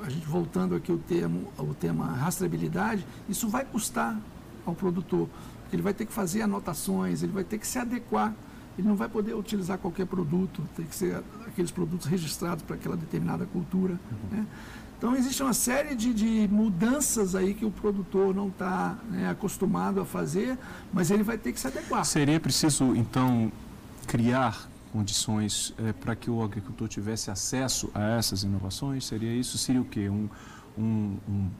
A 0.00 0.10
gente 0.10 0.26
voltando 0.26 0.74
aqui 0.74 0.92
ao, 0.92 0.98
termo, 0.98 1.50
ao 1.56 1.72
tema 1.74 2.06
rastreabilidade, 2.06 3.06
isso 3.28 3.48
vai 3.48 3.64
custar 3.64 4.18
ao 4.66 4.74
produtor, 4.74 5.28
porque 5.62 5.76
ele 5.76 5.82
vai 5.82 5.94
ter 5.94 6.04
que 6.04 6.12
fazer 6.12 6.42
anotações, 6.42 7.22
ele 7.22 7.32
vai 7.32 7.44
ter 7.44 7.58
que 7.58 7.66
se 7.66 7.78
adequar 7.78 8.34
ele 8.78 8.88
não 8.88 8.96
vai 8.96 9.08
poder 9.08 9.34
utilizar 9.34 9.78
qualquer 9.78 10.06
produto, 10.06 10.62
tem 10.76 10.84
que 10.84 10.94
ser 10.94 11.22
aqueles 11.46 11.70
produtos 11.70 12.06
registrados 12.06 12.64
para 12.64 12.74
aquela 12.74 12.96
determinada 12.96 13.46
cultura. 13.46 13.92
Uhum. 13.92 14.38
Né? 14.38 14.46
Então, 14.98 15.14
existe 15.14 15.42
uma 15.42 15.52
série 15.52 15.94
de, 15.94 16.14
de, 16.14 16.48
mudanças 16.50 17.34
aí 17.34 17.52
que 17.52 17.64
o 17.64 17.70
produtor 17.70 18.34
não 18.34 18.48
está 18.48 18.98
né, 19.10 19.28
acostumado 19.28 20.00
a 20.00 20.04
fazer, 20.04 20.58
mas 20.92 21.10
ele 21.10 21.22
vai 21.22 21.36
ter 21.36 21.52
que 21.52 21.60
se 21.60 21.66
adequar. 21.66 22.04
Seria 22.04 22.40
preciso, 22.40 22.94
então, 22.96 23.52
criar 24.06 24.68
condições 24.92 25.74
é, 25.78 25.92
para 25.92 26.14
que 26.14 26.30
o 26.30 26.42
agricultor 26.42 26.88
tivesse 26.88 27.30
acesso 27.30 27.90
a 27.92 28.02
essas 28.16 28.44
inovações? 28.44 29.04
Seria 29.04 29.34
isso? 29.34 29.58
Seria 29.58 29.80
o 29.80 29.84
quê? 29.84 30.08
Um, 30.08 30.28
um, 30.78 31.16
um 31.28 31.50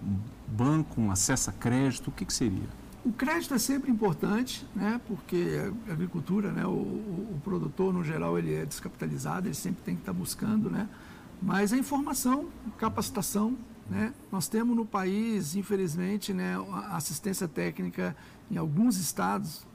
banco, 0.47 1.00
um 1.00 1.11
acesso 1.11 1.50
a 1.50 1.53
crédito? 1.53 2.09
O 2.09 2.12
que, 2.12 2.25
que 2.25 2.33
seria? 2.33 2.69
O 3.05 3.12
crédito 3.12 3.53
é 3.53 3.59
sempre 3.59 3.91
importante, 3.91 4.67
né, 4.75 4.99
porque 5.07 5.71
a 5.88 5.93
agricultura, 5.93 6.50
né, 6.50 6.64
o, 6.64 6.71
o, 6.71 7.35
o, 7.35 7.41
produtor, 7.45 7.93
no 7.93 8.03
geral, 8.03 8.38
ele 8.38 8.55
é 8.55 8.64
descapitalizado, 8.64 9.47
ele 9.47 9.55
sempre 9.55 9.83
tem 9.83 9.95
que 9.95 10.00
estar 10.00 10.14
buscando, 10.14 10.71
né, 10.71 10.88
mas 11.43 11.73
a 11.73 11.76
informação, 11.76 12.49
capacitação, 12.79 13.57
Né? 13.88 14.14
Nós 14.33 14.49
temos 14.49 14.75
no 14.75 14.87
país, 14.87 15.55
infelizmente, 15.57 16.33
né, 16.33 16.57
assistência 16.91 17.47
técnica 17.47 18.17
em 18.50 18.57
alguns 18.57 18.97
estados, 18.97 19.67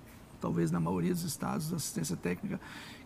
talvez 0.41 0.71
na 0.71 0.79
maioria 0.79 1.13
dos 1.13 1.23
estados, 1.23 1.71
assistência 1.71 2.15
técnica 2.15 2.59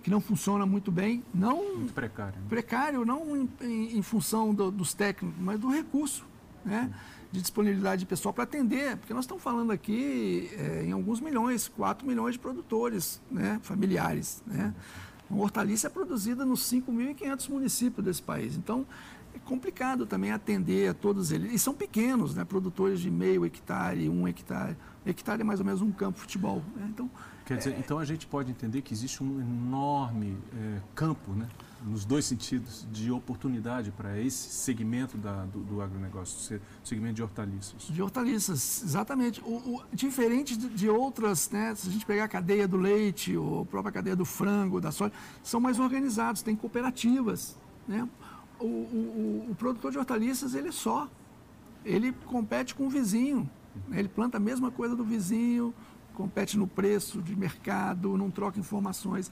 que 0.04 0.10
não 0.10 0.20
funciona 0.20 0.66
muito 0.66 0.92
bem, 0.92 1.24
não 1.34 1.78
muito 1.78 1.94
precário, 1.94 2.40
né? 2.40 2.46
precário 2.50 3.06
não 3.06 3.38
em, 3.38 3.50
em, 3.62 3.98
em 3.98 4.02
função 4.02 4.54
do, 4.54 4.70
dos 4.70 4.94
técnicos, 4.94 5.42
mas 5.42 5.60
do 5.60 5.70
recurso, 5.70 6.26
né? 6.66 6.94
de 7.32 7.42
disponibilidade 7.42 8.02
de 8.02 8.06
pessoal 8.06 8.34
para 8.34 8.44
atender, 8.44 8.98
porque 8.98 9.14
nós 9.14 9.24
estamos 9.24 9.42
falando 9.42 9.72
aqui 9.72 10.52
é, 10.54 10.84
em 10.86 10.92
alguns 10.92 11.20
milhões, 11.20 11.68
4 11.70 12.06
milhões 12.06 12.34
de 12.34 12.40
produtores 12.40 13.20
né? 13.32 13.60
familiares. 13.64 14.44
Né? 14.46 14.74
A 15.34 15.42
hortaliça 15.42 15.88
é 15.88 15.90
produzida 15.90 16.46
nos 16.46 16.62
5.500 16.72 17.50
municípios 17.50 18.06
desse 18.06 18.22
país. 18.22 18.56
Então, 18.56 18.86
é 19.34 19.40
complicado 19.40 20.06
também 20.06 20.32
atender 20.32 20.90
a 20.90 20.94
todos 20.94 21.32
eles. 21.32 21.52
E 21.52 21.58
são 21.58 21.74
pequenos, 21.74 22.36
né? 22.36 22.46
produtores 22.46 23.00
de 23.00 23.10
meio 23.10 23.46
hectare, 23.46 24.08
um 24.08 24.28
hectare. 24.28 24.78
Hectare 25.06 25.42
é 25.42 25.44
mais 25.44 25.60
ou 25.60 25.66
menos 25.66 25.82
um 25.82 25.92
campo 25.92 26.18
de 26.18 26.22
futebol. 26.22 26.64
Né? 26.76 26.88
Então, 26.90 27.10
Quer 27.46 27.58
dizer, 27.58 27.74
é... 27.74 27.80
então 27.80 27.98
a 28.00 28.06
gente 28.06 28.28
pode 28.28 28.52
entender 28.52 28.82
que 28.82 28.94
existe 28.94 29.24
um 29.24 29.42
enorme 29.42 30.38
é, 30.56 30.80
campo, 30.96 31.32
né? 31.34 31.48
Nos 31.86 32.06
dois 32.06 32.26
sentidos, 32.26 32.88
de 32.92 33.12
oportunidade 33.12 33.92
para 33.92 34.20
esse 34.20 34.50
segmento 34.50 35.18
da, 35.18 35.46
do, 35.46 35.60
do 35.60 35.82
agronegócio, 35.82 36.62
segmento 36.84 37.16
de 37.16 37.24
hortaliças. 37.24 37.84
De 37.90 38.02
hortaliças, 38.02 38.84
exatamente. 38.84 39.42
O, 39.42 39.76
o, 39.76 39.84
diferente 39.92 40.56
de, 40.56 40.90
outras, 40.90 41.50
né, 41.50 41.76
se 41.76 41.90
a 41.90 41.92
gente 41.92 42.06
pegar 42.06 42.26
a 42.26 42.28
cadeia 42.28 42.68
do 42.68 42.78
leite, 42.78 43.36
ou 43.36 43.62
a 43.62 43.66
própria 43.66 43.92
cadeia 43.92 44.16
do 44.16 44.26
frango, 44.26 44.80
da 44.80 44.92
soja, 44.92 45.14
são 45.42 45.60
mais 45.60 45.80
organizados, 45.80 46.42
tem 46.42 46.56
cooperativas. 46.56 47.58
Né? 47.88 48.08
O, 48.60 48.66
o, 48.66 49.48
o 49.52 49.56
produtor 49.56 49.92
de 49.92 49.98
hortaliças, 49.98 50.56
ele 50.56 50.70
é 50.70 50.72
só. 50.72 51.10
Ele 51.84 52.14
compete 52.26 52.74
com 52.74 52.88
o 52.88 52.90
vizinho. 52.90 53.50
Né? 53.88 54.00
Ele 54.00 54.08
planta 54.08 54.38
a 54.38 54.40
mesma 54.40 54.72
coisa 54.72 54.96
do 54.96 55.04
vizinho, 55.04 55.74
compete 56.14 56.58
no 56.58 56.68
preço 56.68 57.22
de 57.22 57.36
mercado, 57.36 58.18
não 58.18 58.32
troca 58.32 58.60
informações. 58.60 59.30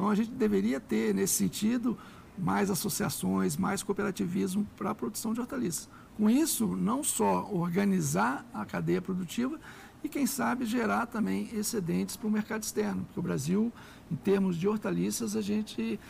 Então 0.00 0.08
a 0.08 0.14
gente 0.14 0.30
deveria 0.30 0.80
ter, 0.80 1.14
nesse 1.14 1.34
sentido, 1.34 1.94
mais 2.38 2.70
associações, 2.70 3.58
mais 3.58 3.82
cooperativismo 3.82 4.66
para 4.74 4.92
a 4.92 4.94
produção 4.94 5.34
de 5.34 5.40
hortaliças. 5.40 5.90
Com 6.16 6.30
isso, 6.30 6.66
não 6.68 7.04
só 7.04 7.46
organizar 7.52 8.46
a 8.54 8.64
cadeia 8.64 9.02
produtiva 9.02 9.60
e, 10.02 10.08
quem 10.08 10.26
sabe, 10.26 10.64
gerar 10.64 11.04
também 11.04 11.50
excedentes 11.52 12.16
para 12.16 12.26
o 12.26 12.30
mercado 12.30 12.62
externo. 12.62 13.04
Porque 13.04 13.20
o 13.20 13.22
Brasil, 13.22 13.70
em 14.10 14.16
termos 14.16 14.56
de 14.56 14.66
hortaliças, 14.66 15.36
a 15.36 15.42
gente 15.42 16.00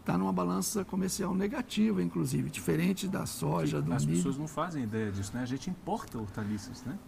está 0.00 0.18
numa 0.18 0.34
balança 0.34 0.84
comercial 0.84 1.34
negativa, 1.34 2.02
inclusive, 2.02 2.50
diferente 2.50 3.08
da 3.08 3.24
soja, 3.24 3.80
do 3.80 3.90
As 3.94 4.04
milho. 4.04 4.18
pessoas 4.18 4.36
não 4.36 4.48
fazem 4.48 4.82
ideia 4.82 5.10
disso, 5.10 5.30
né? 5.32 5.40
A 5.42 5.46
gente 5.46 5.70
importa 5.70 6.18
hortaliças, 6.18 6.82
né? 6.84 6.98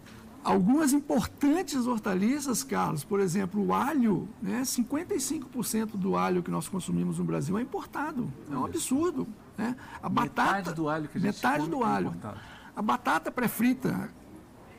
Algumas 0.45 0.93
importantes 0.93 1.87
hortaliças, 1.87 2.65
Carlos, 2.65 3.05
por 3.05 3.21
exemplo, 3.21 3.65
o 3.65 3.73
alho, 3.73 4.29
né, 4.43 4.63
55% 4.63 5.97
do 5.97 6.17
alho 6.17 6.43
que 6.43 6.51
nós 6.51 6.69
consumimos 6.69 7.19
no 7.19 7.25
Brasil 7.25 7.57
é 7.59 7.63
importado. 7.63 8.29
É 8.51 8.57
um 8.57 8.65
absurdo. 8.65 9.27
Né? 9.57 9.77
A 10.03 10.09
batata, 10.09 10.57
metade 10.57 10.75
do 10.75 10.89
alho 10.89 11.09
que 11.09 11.19
a 11.19 11.21
gente 11.21 11.35
Metade 11.35 11.69
do 11.69 11.83
é 11.83 11.87
alho. 11.87 12.09
Importado. 12.09 12.41
A 12.75 12.83
batata 12.83 13.31
pré-frita, 13.31 14.11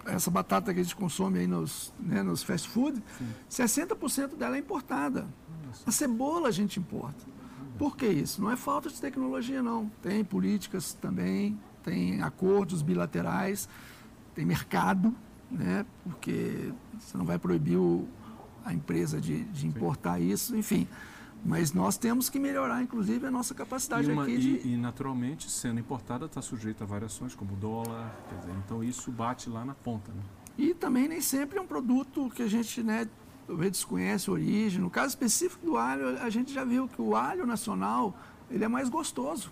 essa 0.06 0.30
batata 0.30 0.74
que 0.74 0.80
a 0.80 0.84
gente 0.84 0.96
consome 0.96 1.40
aí 1.40 1.48
nos, 1.48 1.94
né, 2.00 2.22
nos 2.22 2.44
fast 2.44 2.68
food, 2.68 3.02
Sim. 3.18 3.66
60% 3.66 4.36
dela 4.36 4.58
é 4.58 4.60
importada. 4.60 5.28
Nossa. 5.66 5.84
A 5.90 5.92
cebola 5.92 6.50
a 6.50 6.52
gente 6.52 6.80
importa. 6.80 7.24
Por 7.78 7.96
que 7.96 8.06
isso? 8.06 8.42
Não 8.42 8.52
é 8.52 8.56
falta 8.56 8.90
de 8.90 9.00
tecnologia, 9.00 9.64
não. 9.64 9.90
Tem 10.02 10.24
políticas 10.24 10.94
também, 10.94 11.58
tem 11.84 12.22
acordos 12.22 12.82
bilaterais, 12.82 13.68
tem 14.36 14.46
mercado, 14.46 15.16
né? 15.54 15.86
porque 16.04 16.74
você 17.00 17.18
não 17.18 17.26
vai 17.26 17.38
proibir 17.38 17.78
o, 17.78 18.08
a 18.66 18.74
empresa 18.74 19.22
de, 19.22 19.44
de 19.46 19.68
importar 19.68 20.18
Sim. 20.18 20.32
isso, 20.32 20.56
enfim. 20.56 20.88
Mas 21.46 21.74
nós 21.74 21.98
temos 21.98 22.30
que 22.30 22.40
melhorar, 22.40 22.82
inclusive, 22.82 23.26
a 23.28 23.32
nossa 23.32 23.54
capacidade 23.54 24.10
e 24.10 24.14
uma, 24.14 24.24
aqui 24.24 24.38
de... 24.38 24.68
E, 24.68 24.78
naturalmente, 24.78 25.52
sendo 25.52 25.80
importada, 25.80 26.26
está 26.26 26.42
sujeita 26.42 26.86
a 26.86 26.88
variações, 26.88 27.36
como 27.36 27.54
o 27.54 27.58
dólar, 27.58 28.16
dizer, 28.40 28.54
então 28.66 28.82
isso 28.82 29.12
bate 29.12 29.50
lá 29.50 29.66
na 29.66 29.76
ponta. 29.76 30.12
Né? 30.12 30.22
E 30.58 30.74
também 30.74 31.08
nem 31.08 31.20
sempre 31.20 31.60
é 31.60 31.62
um 31.62 31.68
produto 31.68 32.30
que 32.34 32.42
a 32.42 32.48
gente 32.48 32.82
né, 32.82 33.10
desconhece 33.70 34.30
a 34.30 34.34
origem. 34.34 34.80
No 34.80 34.90
caso 34.90 35.10
específico 35.10 35.66
do 35.66 35.78
alho, 35.78 36.18
a 36.22 36.30
gente 36.30 36.54
já 36.54 36.64
viu 36.64 36.88
que 36.88 37.02
o 37.02 37.14
alho 37.14 37.46
nacional 37.46 38.16
ele 38.50 38.64
é 38.64 38.68
mais 38.68 38.88
gostoso. 38.88 39.52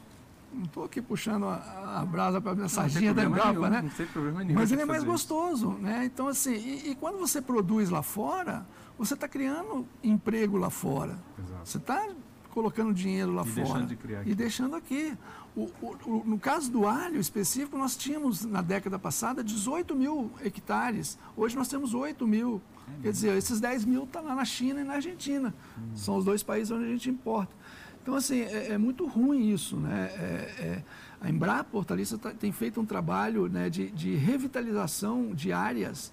Não 0.54 0.64
estou 0.64 0.84
aqui 0.84 1.02
puxando 1.02 1.46
a, 1.46 2.00
a 2.02 2.06
brasa 2.06 2.42
para 2.42 2.52
a 2.52 2.56
mensaginha 2.56 3.14
da 3.14 3.24
Embrapa, 3.24 3.70
né? 3.70 3.82
Não 3.82 3.90
tem 3.90 4.06
problema 4.06 4.44
nenhum. 4.44 4.60
Mas 4.60 4.72
ele 4.72 4.82
é 4.82 4.86
mais 4.86 5.04
gostoso, 5.04 5.72
isso. 5.72 5.82
né? 5.82 6.06
Então, 6.06 6.28
assim, 6.28 6.54
e, 6.54 6.92
e, 6.92 6.96
quando 6.96 7.18
você 7.18 7.42
produz 7.42 7.90
lá 7.90 8.02
fora, 8.02 8.66
você 8.98 9.14
está 9.14 9.28
criando 9.28 9.88
emprego 10.04 10.58
lá 10.58 10.70
fora. 10.70 11.18
Exato. 11.40 11.62
Você 11.66 11.78
está 11.78 12.08
colocando 12.52 12.94
dinheiro 12.94 13.34
lá 13.34 13.44
e 13.44 13.46
fora. 13.46 13.64
Deixando 13.66 13.88
de 13.88 13.96
criar 13.96 14.20
aqui. 14.22 14.30
E 14.30 14.36
deixando 14.36 14.76
aqui. 14.76 15.18
O, 15.56 15.70
o, 15.82 15.98
o, 16.06 16.24
no 16.26 16.40
caso 16.40 16.72
do 16.72 16.88
alho 16.88 17.20
específico, 17.20 17.78
nós 17.78 17.96
tínhamos 17.96 18.46
na 18.46 18.62
década 18.62 18.98
passada 19.00 19.44
18 19.44 19.96
mil 19.96 20.32
hectares. 20.44 21.18
Hoje 21.36 21.56
nós 21.56 21.68
temos 21.68 21.94
8 21.94 22.26
mil. 22.28 22.62
É 23.00 23.04
Quer 23.04 23.12
dizer, 23.12 23.38
esses 23.38 23.60
10 23.60 23.86
mil 23.86 24.04
estão 24.04 24.22
tá 24.22 24.30
lá 24.30 24.36
na 24.36 24.46
China 24.46 24.82
e 24.82 24.84
na 24.84 24.94
Argentina. 24.94 25.54
Hum. 25.78 25.96
São 25.96 26.18
os 26.18 26.26
dois 26.26 26.44
países 26.44 26.72
onde 26.72 26.86
a 26.86 26.88
gente 26.88 27.10
importa. 27.10 27.54
Então, 28.02 28.16
assim, 28.16 28.42
é, 28.42 28.74
é 28.74 28.78
muito 28.78 29.06
ruim 29.06 29.52
isso. 29.52 29.78
Né? 29.78 30.12
É, 30.14 30.64
é, 30.64 30.84
a 31.22 31.30
Embrapa 31.30 31.78
Hortaliça 31.78 32.18
tá, 32.18 32.32
tem 32.32 32.52
feito 32.52 32.82
um 32.82 32.86
trabalho 32.86 33.48
né, 33.48 33.70
de, 33.70 33.92
de 33.92 34.16
revitalização 34.16 35.34
de 35.34 35.54
áreas 35.54 36.12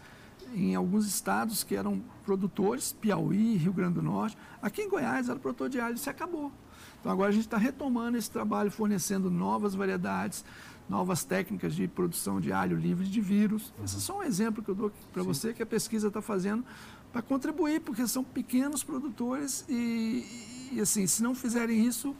em 0.54 0.74
alguns 0.74 1.06
estados 1.06 1.62
que 1.62 1.74
eram 1.74 2.02
produtores, 2.24 2.92
Piauí, 2.92 3.56
Rio 3.56 3.72
Grande 3.72 3.94
do 3.94 4.02
Norte. 4.02 4.36
Aqui 4.62 4.82
em 4.82 4.88
Goiás 4.88 5.28
era 5.28 5.38
produtor 5.38 5.68
de 5.68 5.80
alho 5.80 5.94
e 5.94 5.98
se 5.98 6.08
acabou. 6.08 6.52
Então 7.00 7.12
agora 7.12 7.28
a 7.28 7.32
gente 7.32 7.44
está 7.44 7.56
retomando 7.56 8.16
esse 8.16 8.30
trabalho, 8.30 8.70
fornecendo 8.70 9.30
novas 9.30 9.74
variedades, 9.74 10.44
novas 10.88 11.22
técnicas 11.22 11.74
de 11.74 11.86
produção 11.86 12.40
de 12.40 12.52
alho 12.52 12.76
livre 12.76 13.06
de 13.06 13.20
vírus. 13.20 13.72
Uhum. 13.78 13.84
Esse 13.84 13.96
é 13.96 14.00
só 14.00 14.18
um 14.18 14.22
exemplo 14.22 14.62
que 14.62 14.70
eu 14.70 14.74
dou 14.74 14.92
para 15.12 15.22
você 15.22 15.52
que 15.52 15.62
a 15.62 15.66
pesquisa 15.66 16.08
está 16.08 16.22
fazendo 16.22 16.64
para 17.12 17.22
contribuir, 17.22 17.80
porque 17.80 18.06
são 18.06 18.22
pequenos 18.22 18.82
produtores 18.82 19.64
e, 19.68 20.70
e, 20.72 20.80
assim, 20.80 21.06
se 21.06 21.22
não 21.22 21.34
fizerem 21.34 21.86
isso, 21.86 22.14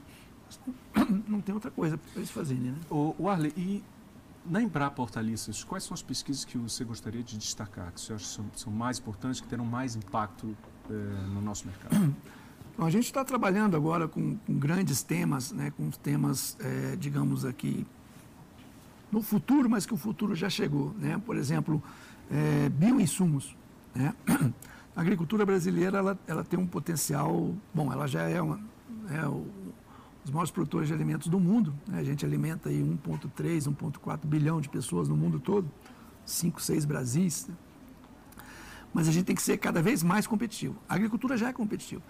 não 1.27 1.41
tem 1.41 1.53
outra 1.53 1.71
coisa 1.71 1.97
para 1.97 2.11
eles 2.15 2.31
fazerem. 2.31 2.71
Né? 2.71 2.77
O, 2.89 3.15
o 3.17 3.29
Arley, 3.29 3.53
e 3.55 3.83
na 4.45 4.61
Embrapa 4.61 5.01
Hortaliças, 5.01 5.63
quais 5.63 5.83
são 5.83 5.93
as 5.93 6.01
pesquisas 6.01 6.43
que 6.43 6.57
você 6.57 6.83
gostaria 6.83 7.21
de 7.23 7.37
destacar, 7.37 7.91
que 7.91 8.01
você 8.01 8.13
acha 8.13 8.25
que 8.25 8.31
são, 8.31 8.45
são 8.55 8.73
mais 8.73 8.99
importantes, 8.99 9.39
que 9.39 9.47
terão 9.47 9.65
mais 9.65 9.95
impacto 9.95 10.57
eh, 10.89 10.93
no 11.27 11.41
nosso 11.41 11.67
mercado? 11.67 11.95
Bom, 12.77 12.85
a 12.85 12.89
gente 12.89 13.05
está 13.05 13.23
trabalhando 13.23 13.75
agora 13.75 14.07
com, 14.07 14.37
com, 14.37 14.57
grandes 14.57 15.03
temas, 15.03 15.51
né, 15.51 15.71
com 15.71 15.89
temas, 15.91 16.57
eh, 16.61 16.95
digamos 16.97 17.45
aqui, 17.45 17.85
no 19.11 19.21
futuro, 19.21 19.69
mas 19.69 19.85
que 19.85 19.93
o 19.93 19.97
futuro 19.97 20.33
já 20.33 20.49
chegou. 20.49 20.93
Né? 20.97 21.21
Por 21.23 21.35
exemplo, 21.35 21.83
eh, 22.31 22.69
bioinsumos. 22.69 23.55
Né? 23.93 24.13
A 24.99 25.01
agricultura 25.01 25.45
brasileira 25.45 25.99
ela, 25.99 26.19
ela 26.27 26.43
tem 26.43 26.59
um 26.59 26.67
potencial, 26.67 27.55
bom, 27.73 27.89
ela 27.89 28.05
já 28.05 28.23
é, 28.23 28.41
uma, 28.41 28.59
é 29.09 29.25
o, 29.25 29.47
os 30.25 30.29
maiores 30.29 30.51
produtores 30.51 30.89
de 30.89 30.93
alimentos 30.93 31.29
do 31.29 31.39
mundo. 31.39 31.73
Né? 31.87 31.99
A 31.99 32.03
gente 32.03 32.25
alimenta 32.25 32.67
aí 32.67 32.83
1,3, 32.83 33.73
1,4 33.73 34.25
bilhão 34.25 34.59
de 34.59 34.67
pessoas 34.67 35.07
no 35.07 35.15
mundo 35.15 35.39
todo, 35.39 35.71
5, 36.25 36.61
6 36.61 36.83
Brasis. 36.83 37.47
Né? 37.47 37.55
Mas 38.93 39.07
a 39.07 39.11
gente 39.13 39.23
tem 39.23 39.37
que 39.37 39.41
ser 39.41 39.57
cada 39.57 39.81
vez 39.81 40.03
mais 40.03 40.27
competitivo. 40.27 40.75
A 40.89 40.95
agricultura 40.95 41.37
já 41.37 41.47
é 41.47 41.53
competitiva. 41.53 42.01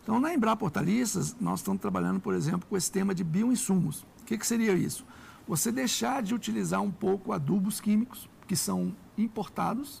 Então, 0.00 0.20
na 0.20 0.32
Embrapa 0.32 0.64
Hortaliças, 0.64 1.34
nós 1.40 1.58
estamos 1.58 1.82
trabalhando, 1.82 2.20
por 2.20 2.32
exemplo, 2.32 2.64
com 2.68 2.76
esse 2.76 2.92
tema 2.92 3.12
de 3.12 3.24
bioinsumos. 3.24 4.06
O 4.22 4.24
que, 4.24 4.38
que 4.38 4.46
seria 4.46 4.74
isso? 4.74 5.04
Você 5.48 5.72
deixar 5.72 6.22
de 6.22 6.32
utilizar 6.32 6.80
um 6.80 6.92
pouco 6.92 7.32
adubos 7.32 7.80
químicos, 7.80 8.30
que 8.46 8.54
são 8.54 8.94
importados, 9.18 10.00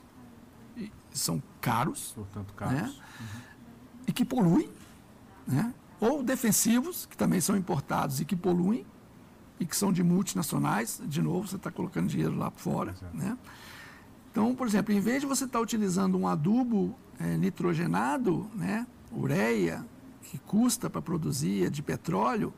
são 1.18 1.42
caros, 1.60 2.12
Portanto, 2.14 2.54
caros. 2.54 2.74
Né? 2.74 2.94
Uhum. 3.20 3.40
e 4.08 4.12
que 4.12 4.24
poluem, 4.24 4.70
né? 5.46 5.72
ou 6.00 6.22
defensivos, 6.22 7.06
que 7.06 7.16
também 7.16 7.40
são 7.40 7.56
importados 7.56 8.20
e 8.20 8.24
que 8.24 8.36
poluem, 8.36 8.86
e 9.58 9.64
que 9.64 9.74
são 9.74 9.92
de 9.92 10.02
multinacionais, 10.02 11.00
de 11.06 11.22
novo, 11.22 11.48
você 11.48 11.56
está 11.56 11.70
colocando 11.70 12.08
dinheiro 12.08 12.36
lá 12.36 12.50
fora. 12.50 12.94
Né? 13.14 13.36
Então, 14.30 14.54
por 14.54 14.66
exemplo, 14.66 14.92
em 14.92 15.00
vez 15.00 15.22
de 15.22 15.26
você 15.26 15.44
estar 15.44 15.58
tá 15.58 15.62
utilizando 15.62 16.18
um 16.18 16.28
adubo 16.28 16.94
é, 17.18 17.38
nitrogenado, 17.38 18.50
né, 18.54 18.86
ureia, 19.10 19.82
que 20.24 20.38
custa 20.38 20.90
para 20.90 21.00
produzir 21.00 21.64
é 21.64 21.70
de 21.70 21.82
petróleo, 21.82 22.52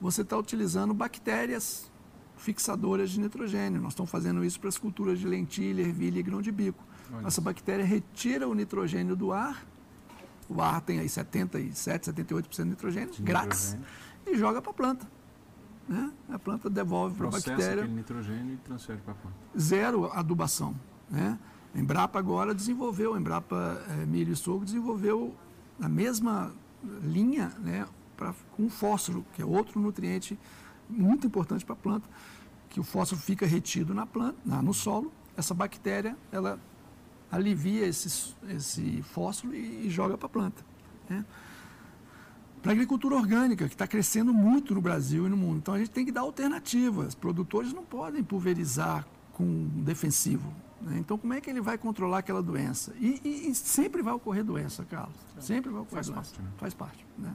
você 0.00 0.22
está 0.22 0.38
utilizando 0.38 0.94
bactérias 0.94 1.90
fixadoras 2.36 3.10
de 3.10 3.20
nitrogênio. 3.20 3.80
Nós 3.80 3.92
estamos 3.92 4.10
fazendo 4.10 4.44
isso 4.44 4.58
para 4.58 4.68
as 4.68 4.78
culturas 4.78 5.18
de 5.18 5.26
lentilha, 5.26 5.82
ervilha 5.82 6.20
e 6.20 6.22
grão 6.22 6.40
de 6.40 6.52
bico. 6.52 6.82
Essa 7.24 7.40
bactéria 7.40 7.84
retira 7.84 8.48
o 8.48 8.54
nitrogênio 8.54 9.16
do 9.16 9.32
ar, 9.32 9.64
o 10.48 10.60
ar 10.60 10.80
tem 10.80 10.98
aí 10.98 11.08
77, 11.08 12.10
78% 12.10 12.56
de 12.56 12.64
nitrogênio, 12.64 13.10
de 13.12 13.22
grátis, 13.22 13.74
nitrogênio. 13.74 13.88
e 14.26 14.38
joga 14.38 14.62
para 14.62 14.70
a 14.70 14.74
planta. 14.74 15.06
né? 15.88 16.12
A 16.30 16.38
planta 16.38 16.68
devolve 16.70 17.16
para 17.16 17.28
a 17.28 17.30
bactéria. 17.30 17.84
nitrogênio 17.86 18.54
e 18.54 18.56
transfere 18.58 18.98
para 19.00 19.12
a 19.12 19.16
planta. 19.16 19.36
Zero 19.58 20.10
adubação, 20.12 20.74
né? 21.10 21.38
A 21.74 21.78
Embrapa 21.78 22.18
agora 22.18 22.54
desenvolveu, 22.54 23.14
a 23.14 23.18
Embrapa 23.18 23.82
é, 23.90 24.06
Milho 24.06 24.32
e 24.32 24.36
Sorgo 24.36 24.64
desenvolveu 24.64 25.34
na 25.78 25.88
mesma 25.88 26.52
linha, 27.02 27.52
né, 27.58 27.86
pra, 28.16 28.34
com 28.52 28.68
fósforo, 28.70 29.24
que 29.34 29.42
é 29.42 29.44
outro 29.44 29.78
nutriente 29.80 30.38
muito 30.88 31.26
importante 31.26 31.64
para 31.64 31.74
a 31.74 31.76
planta, 31.78 32.08
que 32.70 32.80
o 32.80 32.82
fósforo 32.82 33.20
fica 33.20 33.46
retido 33.46 33.92
na 33.94 34.06
planta, 34.06 34.36
na, 34.44 34.62
no 34.62 34.72
solo, 34.72 35.12
essa 35.36 35.52
bactéria, 35.54 36.16
ela 36.32 36.58
alivia 37.30 37.86
esse, 37.86 38.34
esse 38.48 39.02
fósforo 39.02 39.54
e, 39.54 39.86
e 39.86 39.90
joga 39.90 40.16
para 40.16 40.26
a 40.26 40.30
planta. 40.30 40.64
Né? 41.08 41.24
Para 42.62 42.72
a 42.72 42.74
agricultura 42.74 43.14
orgânica, 43.14 43.68
que 43.68 43.74
está 43.74 43.86
crescendo 43.86 44.32
muito 44.32 44.74
no 44.74 44.80
Brasil 44.80 45.26
e 45.26 45.28
no 45.28 45.36
mundo. 45.36 45.58
Então 45.58 45.74
a 45.74 45.78
gente 45.78 45.90
tem 45.90 46.04
que 46.04 46.12
dar 46.12 46.22
alternativas. 46.22 47.14
Produtores 47.14 47.72
não 47.72 47.84
podem 47.84 48.22
pulverizar 48.22 49.06
com 49.32 49.68
defensivo. 49.84 50.52
Né? 50.80 50.98
Então, 50.98 51.16
como 51.16 51.32
é 51.32 51.40
que 51.40 51.48
ele 51.48 51.60
vai 51.60 51.78
controlar 51.78 52.18
aquela 52.18 52.42
doença? 52.42 52.92
E, 53.00 53.20
e, 53.24 53.50
e 53.50 53.54
sempre 53.54 54.02
vai 54.02 54.12
ocorrer 54.12 54.44
doença, 54.44 54.84
Carlos. 54.84 55.16
Sempre 55.38 55.70
vai 55.70 55.82
ocorrer 55.82 56.04
Faz 56.04 56.06
doença. 56.08 56.34
Parte, 56.34 56.42
né? 56.42 56.48
Faz 56.56 56.74
parte. 56.74 57.06
Né? 57.16 57.32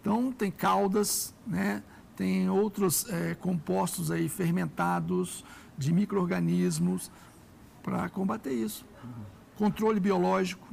Então, 0.00 0.32
tem 0.32 0.50
caudas, 0.50 1.34
né? 1.46 1.82
tem 2.16 2.48
outros 2.48 3.08
é, 3.08 3.34
compostos 3.34 4.10
aí 4.10 4.28
fermentados 4.28 5.44
de 5.76 5.92
micro-organismos 5.92 7.10
para 7.84 8.08
combater 8.08 8.52
isso. 8.52 8.84
Controle 9.56 10.00
biológico. 10.00 10.66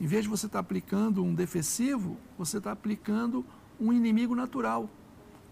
Em 0.00 0.06
vez 0.06 0.24
de 0.24 0.28
você 0.28 0.46
estar 0.46 0.58
tá 0.58 0.60
aplicando 0.60 1.24
um 1.24 1.34
defensivo, 1.34 2.18
você 2.38 2.58
está 2.58 2.70
aplicando 2.70 3.44
um 3.80 3.92
inimigo 3.92 4.34
natural. 4.36 4.88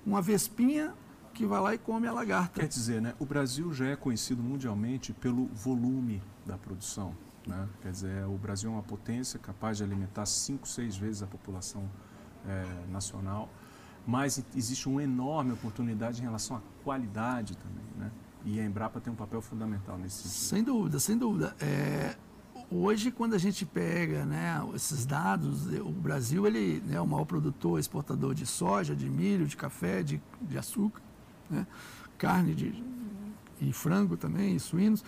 Uma 0.05 0.21
vespinha 0.21 0.95
que 1.33 1.47
vai 1.47 1.61
lá 1.61 1.75
e 1.75 1.79
come 1.79 2.07
a 2.07 2.13
lagarta. 2.13 2.61
Quer 2.61 2.69
dizer, 2.69 3.01
né, 3.01 3.15
o 3.19 3.25
Brasil 3.25 3.73
já 3.73 3.87
é 3.87 3.97
conhecido 3.97 4.43
mundialmente 4.43 5.15
pelo 5.15 5.47
volume 5.47 6.23
da 6.45 6.59
produção. 6.59 7.17
Né? 7.47 7.69
Quer 7.81 7.91
dizer, 7.91 8.27
o 8.27 8.37
Brasil 8.37 8.71
é 8.71 8.73
uma 8.75 8.83
potência 8.83 9.39
capaz 9.39 9.79
de 9.79 9.85
alimentar 9.85 10.27
cinco, 10.27 10.69
seis 10.69 10.95
vezes 10.95 11.23
a 11.23 11.27
população 11.27 11.89
é, 12.47 12.91
nacional, 12.91 13.49
mas 14.07 14.45
existe 14.55 14.89
uma 14.89 15.03
enorme 15.03 15.53
oportunidade 15.53 16.21
em 16.21 16.25
relação 16.25 16.57
à 16.57 16.61
qualidade 16.85 17.57
também. 17.57 17.87
Né? 17.97 18.11
E 18.45 18.61
a 18.61 18.65
Embrapa 18.65 19.01
tem 19.01 19.13
um 19.13 19.17
papel 19.17 19.41
fundamental 19.41 19.97
nesse 19.99 20.29
sentido. 20.29 20.49
Sem 20.49 20.65
dúvida, 20.65 20.99
sem 20.99 21.17
dúvida. 21.17 21.57
É, 21.61 22.17
hoje, 22.71 23.11
quando 23.11 23.35
a 23.35 23.39
gente 23.39 23.65
pega 23.65 24.25
né, 24.25 24.61
esses 24.75 25.07
dados, 25.07 25.67
o 25.67 25.91
Brasil 25.91 26.47
ele 26.47 26.83
né, 26.87 26.97
é 26.97 27.01
o 27.01 27.07
maior 27.07 27.25
produtor, 27.25 27.79
exportador 27.79 28.35
de 28.35 28.47
soja, 28.47 28.97
de 28.97 29.09
milho, 29.09 29.47
de 29.47 29.57
café, 29.57 30.03
de, 30.03 30.21
de 30.41 30.59
açúcar 30.59 31.01
né? 31.53 31.67
carne 32.19 32.55
de, 32.55 32.83
e 33.61 33.73
frango 33.73 34.17
também, 34.17 34.57
e 34.57 34.61
suínos. 34.61 35.05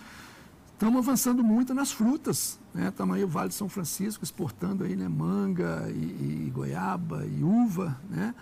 Estamos 0.73 0.99
avançando 0.99 1.43
muito 1.43 1.73
nas 1.73 1.91
frutas. 1.91 2.59
Né? 2.73 2.93
Aí 3.13 3.23
o 3.23 3.27
Vale 3.27 3.49
de 3.49 3.55
São 3.55 3.69
Francisco 3.69 4.23
exportando 4.23 4.83
aí, 4.83 4.95
né? 4.95 5.07
manga 5.07 5.89
e, 5.89 6.47
e 6.47 6.51
goiaba 6.53 7.25
e 7.25 7.43
uva. 7.43 7.99
Né? 8.09 8.35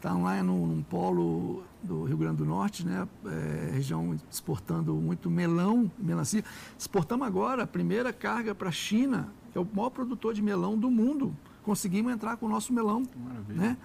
Estão 0.00 0.22
lá 0.22 0.42
num, 0.42 0.66
num, 0.66 0.82
polo 0.82 1.62
do 1.82 2.04
Rio 2.04 2.16
Grande 2.16 2.38
do 2.38 2.46
Norte, 2.46 2.86
né? 2.86 3.06
É, 3.26 3.70
região 3.74 4.16
exportando 4.30 4.94
muito 4.94 5.30
melão, 5.30 5.92
melancia. 5.98 6.42
Exportamos 6.78 7.26
agora 7.26 7.64
a 7.64 7.66
primeira 7.66 8.10
carga 8.10 8.54
para 8.54 8.70
a 8.70 8.72
China, 8.72 9.30
que 9.52 9.58
é 9.58 9.60
o 9.60 9.68
maior 9.74 9.90
produtor 9.90 10.32
de 10.32 10.40
melão 10.40 10.78
do 10.78 10.90
mundo. 10.90 11.36
Conseguimos 11.62 12.10
entrar 12.10 12.38
com 12.38 12.46
o 12.46 12.48
nosso 12.48 12.72
melão. 12.72 13.06
Maravilha. 13.14 13.60
Né? 13.60 13.76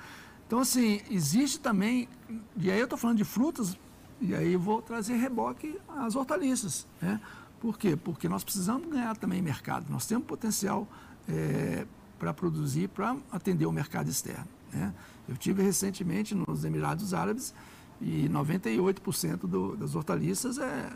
Então, 0.48 0.60
assim, 0.60 1.01
existe 1.12 1.60
também, 1.60 2.07
e 2.55 2.72
aí 2.72 2.79
eu 2.79 2.86
estou 2.86 2.98
falando 2.98 3.17
de 3.17 3.25
frutas, 3.25 3.77
e 4.22 4.34
aí 4.34 4.55
vou 4.55 4.81
trazer 4.81 5.15
reboque 5.15 5.77
às 5.89 6.15
hortaliças. 6.15 6.88
Né? 7.01 7.19
Por 7.60 7.77
quê? 7.77 7.98
Porque 7.98 8.29
nós 8.29 8.41
precisamos 8.41 8.88
ganhar 8.88 9.17
também 9.17 9.41
mercado. 9.41 9.88
Nós 9.89 10.05
temos 10.05 10.25
potencial 10.25 10.88
é, 11.27 11.86
para 12.17 12.34
produzir, 12.34 12.88
para 12.88 13.17
atender 13.34 13.65
o 13.65 13.72
mercado 13.74 14.07
externo. 14.07 14.48
Né? 14.72 14.93
Eu 15.27 15.36
tive 15.38 15.63
recentemente 15.63 16.36
nos 16.36 16.63
Emirados 16.63 17.13
Árabes 17.13 17.53
e 18.01 18.29
98% 18.29 19.48
do, 19.48 19.75
das 19.75 19.96
hortaliças 19.96 20.58
é 20.58 20.91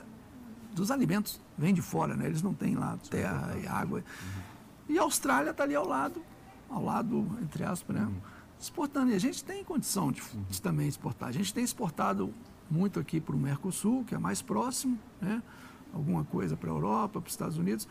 dos 0.73 0.91
alimentos, 0.91 1.41
vem 1.57 1.73
de 1.73 1.81
fora, 1.81 2.15
né? 2.15 2.27
eles 2.27 2.41
não 2.41 2.53
têm 2.53 2.75
lá 2.75 2.97
terra 3.09 3.57
e 3.61 3.67
água. 3.67 3.99
Uhum. 3.99 4.41
E 4.95 4.99
a 4.99 5.01
Austrália 5.01 5.51
está 5.51 5.63
ali 5.63 5.75
ao 5.75 5.87
lado, 5.87 6.21
ao 6.69 6.83
lado, 6.83 7.27
entre 7.41 7.63
aspas, 7.63 7.95
né? 7.95 8.03
Uhum 8.03 8.39
exportando. 8.59 9.11
E 9.11 9.15
a 9.15 9.19
gente 9.19 9.43
tem 9.43 9.63
condição 9.63 10.11
de, 10.11 10.21
de 10.49 10.61
também 10.61 10.87
exportar. 10.87 11.29
A 11.29 11.31
gente 11.31 11.53
tem 11.53 11.63
exportado 11.63 12.33
muito 12.69 12.99
aqui 12.99 13.19
para 13.19 13.35
o 13.35 13.39
Mercosul, 13.39 14.03
que 14.03 14.13
é 14.13 14.17
mais 14.17 14.41
próximo, 14.41 14.99
né? 15.21 15.41
alguma 15.93 16.23
coisa 16.23 16.55
para 16.55 16.69
a 16.69 16.73
Europa, 16.73 17.19
para 17.19 17.27
os 17.27 17.33
Estados 17.33 17.57
Unidos, 17.57 17.87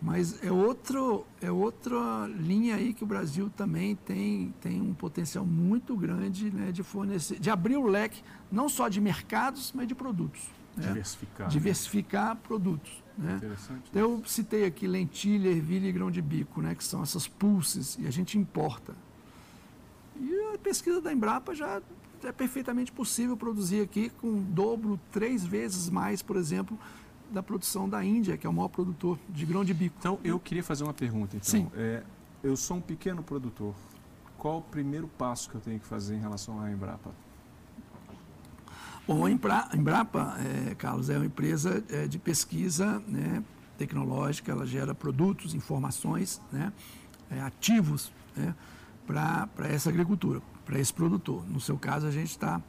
mas 0.00 0.42
é, 0.42 0.50
outro, 0.50 1.26
é 1.42 1.50
outra 1.50 2.26
linha 2.26 2.76
aí 2.76 2.94
que 2.94 3.04
o 3.04 3.06
Brasil 3.06 3.50
também 3.54 3.94
tem, 3.96 4.54
tem 4.60 4.80
um 4.80 4.94
potencial 4.94 5.44
muito 5.44 5.94
grande 5.94 6.50
né, 6.50 6.72
de 6.72 6.82
fornecer, 6.82 7.38
de 7.38 7.50
abrir 7.50 7.76
o 7.76 7.86
leque 7.86 8.22
não 8.50 8.68
só 8.68 8.88
de 8.88 9.00
mercados, 9.00 9.72
mas 9.74 9.86
de 9.86 9.94
produtos. 9.94 10.48
Né? 10.74 10.88
Diversificar. 10.88 11.46
Né? 11.46 11.52
Diversificar 11.52 12.34
né? 12.34 12.40
produtos. 12.42 13.02
Né? 13.18 13.36
Interessante. 13.36 13.82
Então, 13.90 14.02
eu 14.02 14.22
citei 14.24 14.64
aqui 14.64 14.86
lentilha, 14.86 15.50
ervilha 15.50 15.88
e 15.88 15.92
grão 15.92 16.10
de 16.10 16.22
bico, 16.22 16.62
né, 16.62 16.74
que 16.74 16.82
são 16.82 17.02
essas 17.02 17.28
pulses, 17.28 17.98
e 18.00 18.06
a 18.06 18.10
gente 18.10 18.38
importa. 18.38 18.94
E 20.18 20.54
a 20.54 20.58
pesquisa 20.58 21.00
da 21.02 21.12
Embrapa 21.12 21.54
já 21.54 21.82
é 22.24 22.32
perfeitamente 22.32 22.90
possível 22.90 23.36
produzir 23.36 23.82
aqui 23.82 24.10
com 24.20 24.42
dobro, 24.42 24.98
três 25.10 25.44
vezes 25.44 25.90
mais, 25.90 26.22
por 26.22 26.36
exemplo, 26.36 26.78
da 27.30 27.42
produção 27.42 27.88
da 27.88 28.04
Índia, 28.04 28.36
que 28.36 28.46
é 28.46 28.50
o 28.50 28.52
maior 28.52 28.68
produtor 28.68 29.18
de 29.28 29.46
grão 29.46 29.64
de 29.64 29.72
bico. 29.72 29.94
Então, 29.98 30.18
eu 30.24 30.38
queria 30.38 30.62
fazer 30.62 30.84
uma 30.84 30.94
pergunta. 30.94 31.36
Então. 31.36 31.48
Sim. 31.48 31.70
É, 31.74 32.02
eu 32.42 32.56
sou 32.56 32.78
um 32.78 32.80
pequeno 32.80 33.22
produtor. 33.22 33.74
Qual 34.36 34.58
o 34.58 34.62
primeiro 34.62 35.06
passo 35.06 35.50
que 35.50 35.56
eu 35.56 35.60
tenho 35.60 35.78
que 35.78 35.86
fazer 35.86 36.16
em 36.16 36.20
relação 36.20 36.60
à 36.60 36.70
Embrapa? 36.70 37.10
Bom, 39.06 39.26
a 39.26 39.30
Embrapa, 39.30 40.36
é, 40.38 40.74
Carlos, 40.74 41.10
é 41.10 41.16
uma 41.16 41.26
empresa 41.26 41.82
é, 41.88 42.06
de 42.06 42.18
pesquisa 42.18 43.02
né, 43.08 43.42
tecnológica, 43.76 44.52
ela 44.52 44.66
gera 44.66 44.94
produtos, 44.94 45.54
informações, 45.54 46.40
né, 46.52 46.72
é, 47.30 47.40
ativos, 47.40 48.12
né, 48.36 48.54
para 49.06 49.48
essa 49.68 49.90
agricultura, 49.90 50.40
para 50.64 50.78
esse 50.78 50.92
produtor. 50.92 51.44
No 51.48 51.60
seu 51.60 51.76
caso, 51.76 52.06
a 52.06 52.10
gente 52.10 52.30
está 52.30 52.62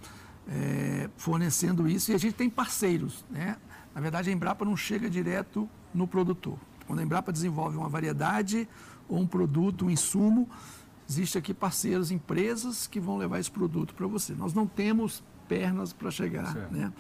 é, 0.48 1.10
fornecendo 1.16 1.88
isso 1.88 2.12
e 2.12 2.16
a 2.16 2.18
gente 2.18 2.34
tem 2.34 2.50
parceiros. 2.50 3.24
Né? 3.30 3.56
Na 3.94 4.02
verdade, 4.02 4.30
a 4.30 4.34
Embrapa 4.34 4.64
não 4.64 4.76
chega 4.76 5.10
direto 5.10 5.70
no 5.94 6.08
produtor. 6.08 6.58
Quando 6.88 7.00
a 7.00 7.04
Embrapa 7.04 7.32
desenvolve 7.32 7.78
uma 7.78 7.90
variedade 7.90 8.68
ou 9.08 9.20
um 9.20 9.28
produto, 9.28 9.86
um 9.86 9.90
insumo, 9.90 10.50
existe 11.10 11.38
aqui 11.38 11.54
parceiros, 11.54 12.12
empresas 12.12 12.88
que 12.88 13.00
vão 13.00 13.18
levar 13.18 13.40
esse 13.40 13.52
produto 13.52 13.94
para 13.94 14.08
você. 14.08 14.34
Nós 14.34 14.54
não 14.54 14.66
temos 14.66 15.24
pernas 15.48 15.92
para 15.92 16.10
chegar. 16.10 16.56
Né? 16.72 16.92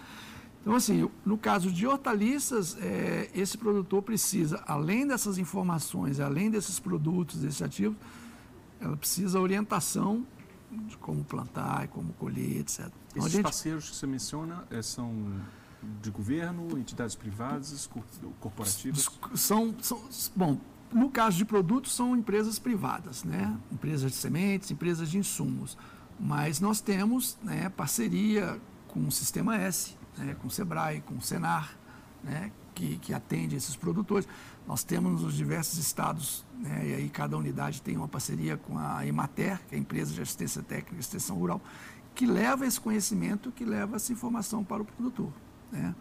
Então, 0.62 0.76
assim, 0.76 1.10
no 1.26 1.38
caso 1.38 1.72
de 1.72 1.88
hortaliças, 1.88 2.78
é, 2.80 3.30
esse 3.34 3.58
produtor 3.58 4.04
precisa, 4.04 4.62
além 4.68 5.08
dessas 5.08 5.38
informações, 5.38 6.20
além 6.20 6.52
desses 6.52 6.80
produtos, 6.80 7.40
desses 7.40 7.62
ativos, 7.62 7.98
ela 8.80 8.96
precisa 8.98 9.40
orientação 9.40 10.26
de 10.72 10.98
como 10.98 11.24
plantar, 11.24 11.88
como 11.88 12.14
colher, 12.14 12.60
etc. 12.60 12.92
Então, 13.12 13.22
Esses 13.22 13.32
gente... 13.32 13.44
parceiros 13.44 13.90
que 13.90 13.96
você 13.96 14.08
menciona 14.08 14.66
é, 14.70 14.82
são 14.82 15.12
de 16.02 16.12
governo, 16.12 16.78
entidades 16.78 17.16
privadas, 17.16 17.90
corporativas? 18.40 19.10
São, 19.36 19.76
são, 19.82 20.02
bom, 20.36 20.58
no 20.92 21.10
caso 21.10 21.38
de 21.38 21.46
produtos, 21.46 21.94
são 21.94 22.16
empresas 22.16 22.60
privadas, 22.60 23.24
né? 23.24 23.58
empresas 23.72 24.12
de 24.12 24.18
sementes, 24.18 24.72
empresas 24.72 25.10
de 25.10 25.18
insumos. 25.18 25.78
Mas 26.20 26.60
nós 26.60 26.82
temos 26.82 27.38
né, 27.42 27.70
parceria 27.70 28.60
com 28.88 29.08
o 29.08 29.12
Sistema 29.12 29.56
S, 29.58 29.96
né, 30.18 30.36
com 30.36 30.48
o 30.48 30.52
SEBRAE, 30.52 31.02
com 31.02 31.16
o 31.16 31.22
SENAR, 31.22 31.76
né, 32.24 32.52
que, 32.76 32.98
que 32.98 33.14
atende 33.14 33.56
esses 33.56 33.76
produtores. 33.76 34.28
Nós 34.68 34.84
temos 34.84 35.24
nos 35.24 35.34
diversos 35.34 35.80
estados, 35.80 36.46
né, 36.60 36.90
e 36.90 36.94
aí 36.94 37.10
cada 37.10 37.38
unidade 37.38 37.82
tem 37.82 37.98
uma 37.98 38.08
parceria 38.08 38.58
com 38.58 38.78
a 38.78 39.06
Emater, 39.06 39.60
que 39.68 39.76
é 39.76 39.78
a 39.78 39.82
empresa 39.82 40.14
de 40.14 40.22
assistência 40.22 40.62
técnica 40.62 40.96
e 40.96 41.00
extensão 41.00 41.38
rural, 41.38 41.62
que 42.14 42.26
leva 42.26 42.66
esse 42.66 42.80
conhecimento, 42.80 43.52
que 43.52 43.66
leva 43.66 43.96
essa 43.96 44.12
informação 44.12 44.64
para 44.64 44.82
o 44.84 44.86
produtor. 44.86 45.32
Né? 45.72 45.96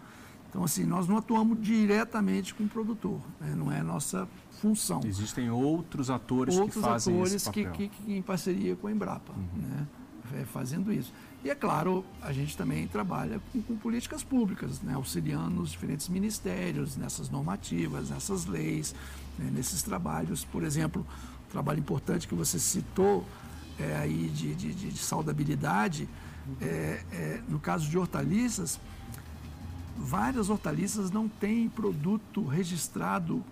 Então, 0.49 0.65
assim, 0.65 0.85
nós 0.85 1.07
não 1.07 1.17
atuamos 1.17 1.61
diretamente 1.61 2.55
com 2.55 2.65
o 2.65 2.69
produtor, 2.69 3.21
né? 3.41 3.55
não 3.57 3.71
é 3.71 3.83
nossa 3.83 4.29
função. 4.61 5.01
Existem 5.05 5.49
outros 5.51 6.11
atores 6.11 6.57
outros 6.57 6.75
que 6.75 6.81
fazem 6.81 7.15
atores 7.15 7.35
esse 7.35 7.47
papel. 7.47 7.73
Que, 7.73 7.89
que, 7.89 8.03
que 8.05 8.13
em 8.13 8.23
parceria 8.23 8.75
com 8.75 8.89
a 8.89 8.93
Embrapa, 8.93 9.33
uhum. 9.33 9.63
né? 9.63 9.87
É, 10.33 10.45
fazendo 10.45 10.93
isso. 10.93 11.13
E 11.43 11.51
é 11.51 11.55
claro, 11.55 12.05
a 12.21 12.33
gente 12.33 12.57
também 12.57 12.87
trabalha 12.87 13.41
com, 13.53 13.63
com, 13.63 13.77
políticas 13.77 14.23
públicas, 14.23 14.81
né, 14.81 14.95
auxiliando 14.95 15.61
os 15.61 15.71
diferentes 15.71 16.09
ministérios 16.09 16.97
nessas 16.97 17.29
normativas, 17.31 18.11
nessas 18.11 18.45
leis, 18.47 18.95
né, 19.39 19.51
nesses 19.53 19.83
trabalhos. 19.83 20.45
Por 20.45 20.63
exemplo, 20.63 21.05
um 21.49 21.51
trabalho 21.51 21.81
importante 21.81 22.29
que 22.29 22.35
você 22.35 22.61
citou 22.61 23.27
é, 23.79 23.97
aí 23.97 24.29
de, 24.29 24.55
de, 24.55 24.75
de, 24.75 24.99
saudabilidade, 24.99 26.09
é, 26.61 27.03
é, 27.11 27.41
no 27.49 27.59
caso 27.59 27.89
de 27.89 27.97
hortaliças, 27.99 28.79
várias 30.01 30.49
hortaliças 30.49 31.11
não 31.11 31.29
têm 31.29 31.69
produto 31.69 32.45
registrado 32.47 33.45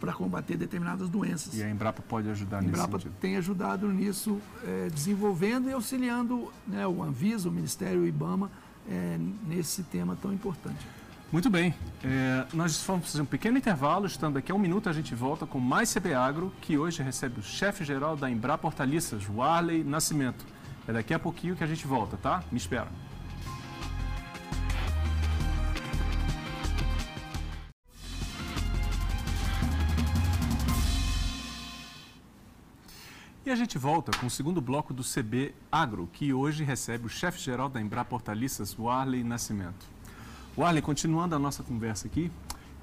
para 0.00 0.12
combater 0.12 0.56
determinadas 0.56 1.08
doenças. 1.08 1.54
E 1.54 1.62
a 1.62 1.70
Embrapa 1.70 2.02
pode 2.02 2.28
ajudar 2.28 2.60
nisso. 2.60 2.74
A 2.74 2.84
Embrapa 2.84 3.10
tem 3.20 3.36
ajudado 3.36 3.88
nisso, 3.88 4.40
é, 4.64 4.88
desenvolvendo 4.90 5.70
e 5.70 5.72
auxiliando 5.72 6.52
né, 6.66 6.86
o 6.86 7.02
Anvisa, 7.02 7.48
o 7.48 7.52
Ministério, 7.52 8.02
o 8.02 8.06
IBAMA, 8.06 8.50
é, 8.90 9.18
nesse 9.46 9.84
tema 9.84 10.16
tão 10.20 10.32
importante. 10.32 10.84
Muito 11.32 11.48
bem. 11.48 11.74
É, 12.02 12.44
nós 12.52 12.82
vamos 12.84 13.10
fazer 13.10 13.22
um 13.22 13.26
pequeno 13.26 13.56
intervalo. 13.56 14.06
Estando 14.06 14.36
aqui 14.36 14.52
a 14.52 14.54
um 14.54 14.58
minuto, 14.58 14.88
a 14.88 14.92
gente 14.92 15.14
volta 15.14 15.46
com 15.46 15.58
mais 15.58 15.92
CB 15.92 16.14
Agro, 16.14 16.52
que 16.60 16.76
hoje 16.76 17.02
recebe 17.02 17.40
o 17.40 17.42
chefe-geral 17.42 18.16
da 18.16 18.28
Embrapa 18.28 18.66
Hortaliças, 18.66 19.22
Warley 19.28 19.82
Nascimento. 19.84 20.44
É 20.86 20.92
daqui 20.92 21.14
a 21.14 21.18
pouquinho 21.18 21.56
que 21.56 21.64
a 21.64 21.66
gente 21.66 21.86
volta, 21.86 22.16
tá? 22.16 22.42
Me 22.52 22.58
espera. 22.58 22.88
A 33.54 33.56
gente 33.56 33.78
volta 33.78 34.10
com 34.18 34.26
o 34.26 34.30
segundo 34.30 34.60
bloco 34.60 34.92
do 34.92 35.04
CB 35.04 35.54
Agro, 35.70 36.08
que 36.12 36.34
hoje 36.34 36.64
recebe 36.64 37.06
o 37.06 37.08
chefe-geral 37.08 37.68
da 37.68 37.80
Embrapa 37.80 38.12
Hortaliças, 38.12 38.76
Warley 38.76 39.22
Nascimento. 39.22 39.86
Warley, 40.58 40.82
continuando 40.82 41.36
a 41.36 41.38
nossa 41.38 41.62
conversa 41.62 42.08
aqui, 42.08 42.32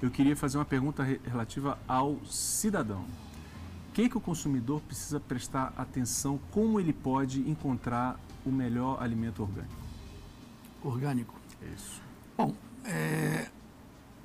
eu 0.00 0.10
queria 0.10 0.34
fazer 0.34 0.56
uma 0.56 0.64
pergunta 0.64 1.02
relativa 1.26 1.78
ao 1.86 2.24
cidadão. 2.24 3.02
O 3.02 3.92
que, 3.92 4.08
que 4.08 4.16
o 4.16 4.20
consumidor 4.20 4.80
precisa 4.80 5.20
prestar 5.20 5.74
atenção, 5.76 6.40
como 6.50 6.80
ele 6.80 6.94
pode 6.94 7.40
encontrar 7.40 8.18
o 8.42 8.50
melhor 8.50 8.96
alimento 9.02 9.42
orgânico? 9.42 9.74
Orgânico. 10.82 11.34
Isso. 11.76 12.00
Bom, 12.34 12.54
é, 12.86 13.50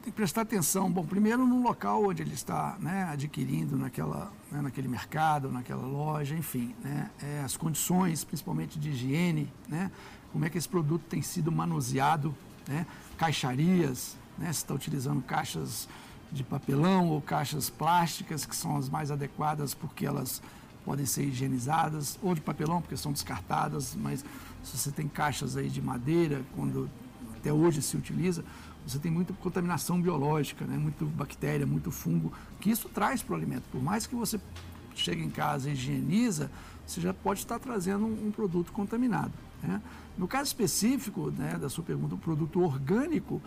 tem 0.08 0.12
que 0.13 0.15
prestar 0.15 0.43
atenção, 0.43 0.89
bom, 0.89 1.06
primeiro 1.06 1.46
no 1.46 1.62
local 1.62 2.06
onde 2.06 2.22
ele 2.22 2.34
está 2.34 2.78
né, 2.80 3.10
adquirindo, 3.12 3.76
naquela, 3.76 4.32
né, 4.50 4.62
naquele 4.62 4.88
mercado, 4.88 5.52
naquela 5.52 5.86
loja, 5.86 6.34
enfim, 6.34 6.74
né, 6.82 7.12
é, 7.22 7.41
as 7.43 7.58
condições, 7.58 8.24
principalmente 8.24 8.80
de 8.80 8.91
higiene, 8.91 9.52
né, 9.67 9.91
como 10.32 10.46
é 10.46 10.50
que 10.50 10.58
esse 10.58 10.70
produto 10.70 11.04
tem 11.10 11.22
sido 11.22 11.52
manuseado, 11.52 12.34
né, 12.65 12.86
caixarias, 13.17 14.15
né, 14.38 14.46
se 14.46 14.60
está 14.60 14.74
utilizando 14.74 15.22
caixas 15.22 15.89
de 16.32 16.41
papelão 16.41 17.10
ou 17.10 17.22
caixas 17.22 17.70
plásticas, 17.70 18.46
que 18.46 18.56
são 18.56 18.78
as 18.78 18.88
mais 18.88 19.12
adequadas 19.12 19.74
porque 19.74 20.06
elas 20.06 20.41
podem 20.86 21.06
ser 21.06 21.26
higienizadas, 21.26 22.17
ou 22.24 22.34
de 22.34 22.39
papelão, 22.39 22.82
porque 22.82 22.96
são 22.96 23.12
descartadas, 23.12 23.93
mas 23.93 24.24
se 24.63 24.78
você 24.78 24.89
tem 24.89 25.06
caixas 25.06 25.58
aí 25.58 25.67
de 25.67 25.82
madeira, 25.82 26.46
quando 26.56 26.89
até 27.36 27.52
hoje 27.52 27.82
se 27.82 27.98
utiliza, 27.98 28.43
você 28.88 29.00
tem 29.00 29.12
muita 29.12 29.34
contaminação 29.34 30.02
biológica, 30.02 30.65
né? 30.65 30.78
muito 30.78 31.06
bactéria, 31.06 31.65
muito 31.65 31.91
fungo, 31.91 32.32
que 32.60 32.69
isso 32.69 32.88
traz 32.88 33.21
para 33.21 33.34
o 33.34 33.36
alimento. 33.36 33.63
Por 33.71 33.84
mais 33.84 34.08
que 34.08 34.15
você 34.15 34.39
chegue 34.95 35.21
em 35.21 35.30
casa 35.30 35.69
e 35.69 35.73
higieniza, 35.73 36.50
você 36.86 37.02
já 37.02 37.13
pode 37.13 37.41
estar 37.41 37.60
trazendo 37.60 38.06
um, 38.06 38.28
um 38.28 38.32
produto 38.32 38.71
contaminado. 38.71 39.34
Né? 39.62 39.82
No 40.17 40.28
caso 40.28 40.47
específico 40.47 41.32
né, 41.32 41.58
da 41.60 41.69
sua 41.69 41.84
pergunta, 41.84 42.15
o 42.15 42.17
produto 42.17 42.62
orgânico, 42.62 43.41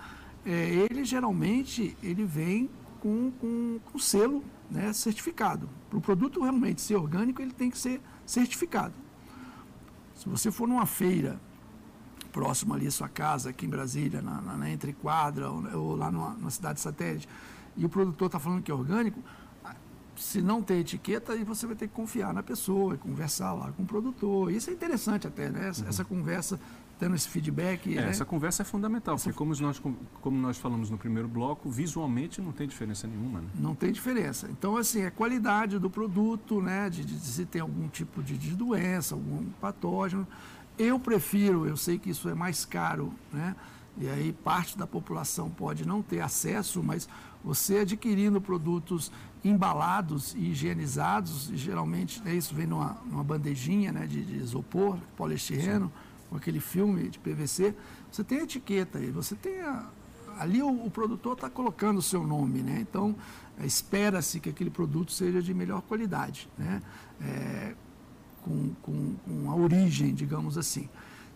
é, 0.44 0.86
ele 0.90 1.04
geralmente 1.04 1.96
ele 2.02 2.24
vem 2.24 2.68
com, 3.00 3.32
com, 3.40 3.80
com 3.90 3.98
selo 3.98 4.44
né, 4.70 4.92
certificado. 4.92 5.68
Para 5.88 5.98
o 5.98 6.02
produto 6.02 6.42
realmente 6.42 6.82
ser 6.82 6.96
orgânico, 6.96 7.40
ele 7.40 7.52
tem 7.52 7.70
que 7.70 7.78
ser 7.78 8.00
certificado. 8.26 8.94
Se 10.14 10.28
você 10.28 10.50
for 10.50 10.68
numa 10.68 10.84
feira 10.84 11.40
próximo 12.32 12.74
ali 12.74 12.86
à 12.86 12.90
sua 12.90 13.08
casa, 13.08 13.50
aqui 13.50 13.66
em 13.66 13.68
Brasília, 13.68 14.22
na, 14.22 14.40
na, 14.40 14.56
na 14.56 14.70
Entrequadra, 14.70 15.50
ou, 15.50 15.64
ou 15.76 15.96
lá 15.96 16.10
numa, 16.10 16.34
na 16.34 16.50
cidade 16.50 16.80
satélite, 16.80 17.28
e 17.76 17.84
o 17.84 17.88
produtor 17.88 18.26
está 18.26 18.38
falando 18.38 18.62
que 18.62 18.70
é 18.70 18.74
orgânico, 18.74 19.22
se 20.20 20.42
não 20.42 20.62
tem 20.62 20.80
etiqueta, 20.80 21.32
aí 21.32 21.42
você 21.42 21.66
vai 21.66 21.74
ter 21.74 21.88
que 21.88 21.94
confiar 21.94 22.34
na 22.34 22.42
pessoa, 22.42 22.96
conversar 22.96 23.54
lá 23.54 23.72
com 23.72 23.82
o 23.82 23.86
produtor. 23.86 24.52
Isso 24.52 24.68
é 24.68 24.72
interessante 24.72 25.26
até, 25.26 25.48
né? 25.48 25.68
Essa, 25.68 25.82
uhum. 25.82 25.88
essa 25.88 26.04
conversa, 26.04 26.60
tendo 26.98 27.14
esse 27.14 27.26
feedback. 27.26 27.96
É, 27.96 28.02
né? 28.02 28.10
Essa 28.10 28.24
conversa 28.24 28.62
é 28.62 28.64
fundamental, 28.64 29.14
essa... 29.14 29.24
porque 29.24 29.38
como 29.38 29.54
nós, 29.58 29.80
como 30.20 30.36
nós 30.36 30.58
falamos 30.58 30.90
no 30.90 30.98
primeiro 30.98 31.26
bloco, 31.26 31.70
visualmente 31.70 32.40
não 32.40 32.52
tem 32.52 32.68
diferença 32.68 33.06
nenhuma. 33.06 33.40
Né? 33.40 33.48
Não 33.54 33.74
tem 33.74 33.90
diferença. 33.90 34.46
Então, 34.50 34.76
assim, 34.76 35.04
a 35.04 35.10
qualidade 35.10 35.78
do 35.78 35.88
produto, 35.88 36.60
né? 36.60 36.90
De, 36.90 37.02
de, 37.02 37.14
de 37.14 37.26
se 37.26 37.46
tem 37.46 37.62
algum 37.62 37.88
tipo 37.88 38.22
de, 38.22 38.36
de 38.36 38.54
doença, 38.54 39.14
algum 39.14 39.46
patógeno. 39.58 40.26
Eu 40.82 40.98
prefiro, 40.98 41.66
eu 41.66 41.76
sei 41.76 41.98
que 41.98 42.08
isso 42.08 42.26
é 42.26 42.34
mais 42.34 42.64
caro, 42.64 43.12
né? 43.30 43.54
E 43.98 44.08
aí 44.08 44.32
parte 44.32 44.78
da 44.78 44.86
população 44.86 45.50
pode 45.50 45.86
não 45.86 46.00
ter 46.00 46.20
acesso, 46.20 46.82
mas 46.82 47.06
você 47.44 47.80
adquirindo 47.80 48.40
produtos 48.40 49.12
embalados 49.44 50.34
e 50.34 50.38
higienizados, 50.38 51.50
e 51.50 51.56
geralmente 51.58 52.22
né, 52.22 52.34
isso 52.34 52.54
vem 52.54 52.66
numa, 52.66 52.96
numa 53.04 53.22
bandejinha 53.22 53.92
né, 53.92 54.06
de, 54.06 54.24
de 54.24 54.36
isopor, 54.36 54.96
poliestireno, 55.18 55.86
Sim. 55.86 55.92
com 56.30 56.36
aquele 56.36 56.60
filme 56.60 57.10
de 57.10 57.18
PVC, 57.18 57.74
você 58.10 58.24
tem 58.24 58.38
a 58.38 58.44
etiqueta 58.44 59.00
aí, 59.00 59.10
você 59.10 59.34
tem 59.34 59.60
a, 59.60 59.86
ali 60.38 60.62
o, 60.62 60.86
o 60.86 60.90
produtor 60.90 61.34
está 61.34 61.50
colocando 61.50 61.98
o 61.98 62.02
seu 62.02 62.26
nome, 62.26 62.62
né? 62.62 62.78
Então 62.80 63.14
espera-se 63.62 64.40
que 64.40 64.48
aquele 64.48 64.70
produto 64.70 65.12
seja 65.12 65.42
de 65.42 65.52
melhor 65.52 65.82
qualidade, 65.82 66.48
né? 66.56 66.80
É, 67.20 67.74
com, 68.44 68.70
com, 68.82 69.14
com, 69.16 69.50
a 69.50 69.54
origem, 69.54 70.14
digamos 70.14 70.56
assim. 70.58 70.88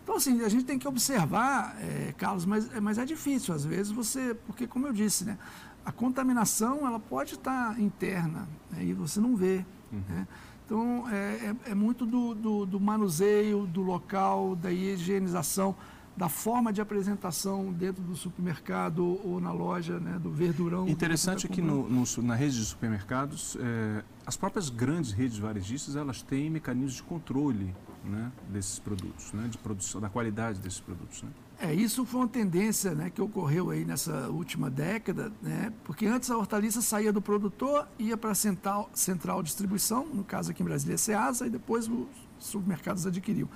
Então, 0.03 0.15
assim, 0.15 0.41
a 0.43 0.49
gente 0.49 0.65
tem 0.65 0.77
que 0.77 0.87
observar, 0.87 1.75
é, 1.81 2.13
Carlos, 2.17 2.45
mas, 2.45 2.71
é, 2.73 2.79
mas 2.79 2.97
é 2.97 3.05
difícil, 3.05 3.53
às 3.53 3.65
vezes, 3.65 3.91
você, 3.91 4.35
porque, 4.45 4.67
como 4.67 4.87
eu 4.87 4.93
disse, 4.93 5.25
né, 5.25 5.37
a 5.83 5.91
contaminação 5.91 6.85
ela 6.85 6.99
pode 6.99 7.35
estar 7.35 7.79
interna 7.79 8.47
né, 8.71 8.83
e 8.83 8.93
você 8.93 9.19
não 9.19 9.35
vê. 9.35 9.65
Uhum. 9.91 10.01
Né? 10.09 10.27
Então, 10.65 11.09
é, 11.09 11.55
é, 11.67 11.71
é 11.71 11.75
muito 11.75 12.05
do, 12.05 12.33
do, 12.33 12.65
do, 12.65 12.79
manuseio, 12.79 13.67
do 13.67 13.81
local, 13.81 14.55
da 14.55 14.71
higienização 14.71 15.75
da 16.15 16.29
forma 16.29 16.71
de 16.71 16.79
apresentação 16.79 17.73
dentro 17.73 18.01
do 18.01 18.15
supermercado 18.15 19.19
ou 19.23 19.41
na 19.41 19.51
loja, 19.51 19.99
né, 19.99 20.17
do 20.17 20.31
verdurão. 20.31 20.87
Interessante 20.87 21.47
tá 21.47 21.53
que 21.53 21.61
no, 21.61 21.89
no, 21.89 22.05
na 22.23 22.35
rede 22.35 22.57
de 22.57 22.65
supermercados, 22.65 23.57
é, 23.59 24.03
as 24.25 24.37
próprias 24.37 24.69
grandes 24.69 25.11
redes 25.11 25.37
varejistas, 25.37 25.95
elas 25.95 26.21
têm 26.21 26.49
mecanismos 26.49 26.93
de 26.93 27.03
controle 27.03 27.75
né, 28.05 28.31
desses 28.49 28.79
produtos, 28.79 29.33
né, 29.33 29.47
de 29.49 29.57
produção, 29.57 29.99
da 29.99 30.09
qualidade 30.09 30.59
desses 30.59 30.79
produtos. 30.79 31.21
Né? 31.23 31.29
É, 31.59 31.73
isso 31.73 32.05
foi 32.05 32.21
uma 32.21 32.27
tendência 32.27 32.93
né, 32.93 33.09
que 33.09 33.21
ocorreu 33.21 33.69
aí 33.69 33.83
nessa 33.83 34.29
última 34.29 34.69
década, 34.69 35.31
né, 35.41 35.73
porque 35.83 36.05
antes 36.05 36.29
a 36.29 36.37
hortaliça 36.37 36.81
saía 36.81 37.11
do 37.11 37.21
produtor, 37.21 37.87
ia 37.99 38.15
para 38.15 38.31
a 38.31 38.35
central, 38.35 38.89
central 38.93 39.43
distribuição, 39.43 40.05
no 40.05 40.23
caso 40.23 40.51
aqui 40.51 40.61
em 40.61 40.65
Brasília 40.65 40.95
é 40.95 40.97
Ceasa, 40.97 41.47
e 41.47 41.49
depois 41.49 41.89
os 41.89 42.07
supermercados 42.39 43.05
adquiriam. 43.05 43.49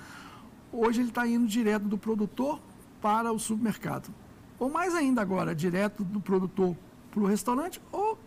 Hoje 0.72 1.00
ele 1.00 1.08
está 1.08 1.26
indo 1.26 1.46
direto 1.46 1.84
do 1.84 1.98
produtor 1.98 2.60
para 3.00 3.32
o 3.32 3.38
supermercado. 3.38 4.08
Ou 4.58 4.70
mais 4.70 4.94
ainda 4.94 5.22
agora, 5.22 5.54
direto 5.54 6.04
do 6.04 6.20
produtor 6.20 6.76
para 7.10 7.20
o 7.20 7.26
restaurante, 7.26 7.80
ou, 7.90 8.18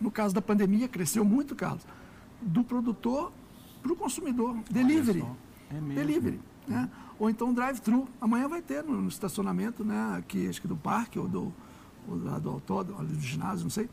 no 0.00 0.10
caso 0.10 0.34
da 0.34 0.40
pandemia, 0.40 0.88
cresceu 0.88 1.24
muito, 1.24 1.54
Carlos, 1.54 1.84
do 2.40 2.62
produtor 2.64 3.32
para 3.82 3.92
o 3.92 3.96
consumidor. 3.96 4.56
Delivery. 4.70 5.24
É 5.70 5.74
mesmo. 5.74 5.94
Delivery. 5.94 6.40
Né? 6.66 6.88
Ou 7.18 7.28
então 7.28 7.52
drive-thru. 7.52 8.08
Amanhã 8.20 8.48
vai 8.48 8.62
ter 8.62 8.82
no, 8.82 9.02
no, 9.02 9.08
estacionamento, 9.08 9.84
né? 9.84 10.16
aqui, 10.18 10.48
acho 10.48 10.60
que 10.60 10.68
do 10.68 10.76
parque, 10.76 11.18
ou 11.18 11.28
do, 11.28 11.52
ou 12.08 12.16
do 12.16 12.50
autódromo, 12.50 13.04
do 13.04 13.20
ginásio, 13.20 13.64
não 13.64 13.70
sei. 13.70 13.88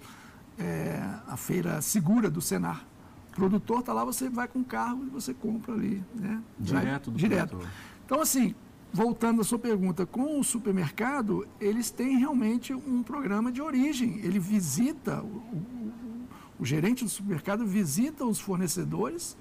É, 0.58 1.04
a 1.28 1.36
feira 1.36 1.82
segura 1.82 2.30
do 2.30 2.42
Senar. 2.42 2.86
O 3.32 3.36
produtor 3.36 3.82
está 3.82 3.94
lá, 3.94 4.04
você 4.04 4.30
vai 4.30 4.48
com 4.48 4.60
o 4.60 4.64
carro 4.64 5.04
e 5.06 5.10
você 5.10 5.34
compra 5.34 5.74
ali. 5.74 6.04
Né? 6.16 6.42
Direto 6.60 7.12
do 7.12 7.18
Direto. 7.18 7.50
Produtor. 7.50 7.72
Então, 8.08 8.22
assim, 8.22 8.56
voltando 8.94 9.42
à 9.42 9.44
sua 9.44 9.60
pergunta, 9.60 10.06
com 10.06 10.40
o 10.40 10.44
supermercado, 10.44 11.46
eles 11.60 11.92
têm 11.92 12.18
realmente 12.18 12.74
um 12.74 13.04
programa 13.04 13.52
de 13.52 13.62
origem. 13.62 14.20
Ele 14.20 14.40
visita, 14.40 15.22
o, 15.22 15.26
o, 15.26 15.92
o 16.58 16.66
gerente 16.66 17.04
do 17.04 17.10
supermercado 17.10 17.66
visita 17.66 18.24
os 18.24 18.40
fornecedores 18.40 19.36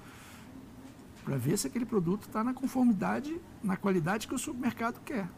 para 1.23 1.37
ver 1.37 1.57
se 1.57 1.65
aquele 1.65 1.85
produto 1.85 2.23
está 2.23 2.43
na 2.43 2.53
conformidade, 2.53 3.39
na 3.63 3.77
qualidade 3.77 4.27
que 4.27 4.35
o 4.35 4.37
supermercado 4.37 4.99
quer. 4.99 5.29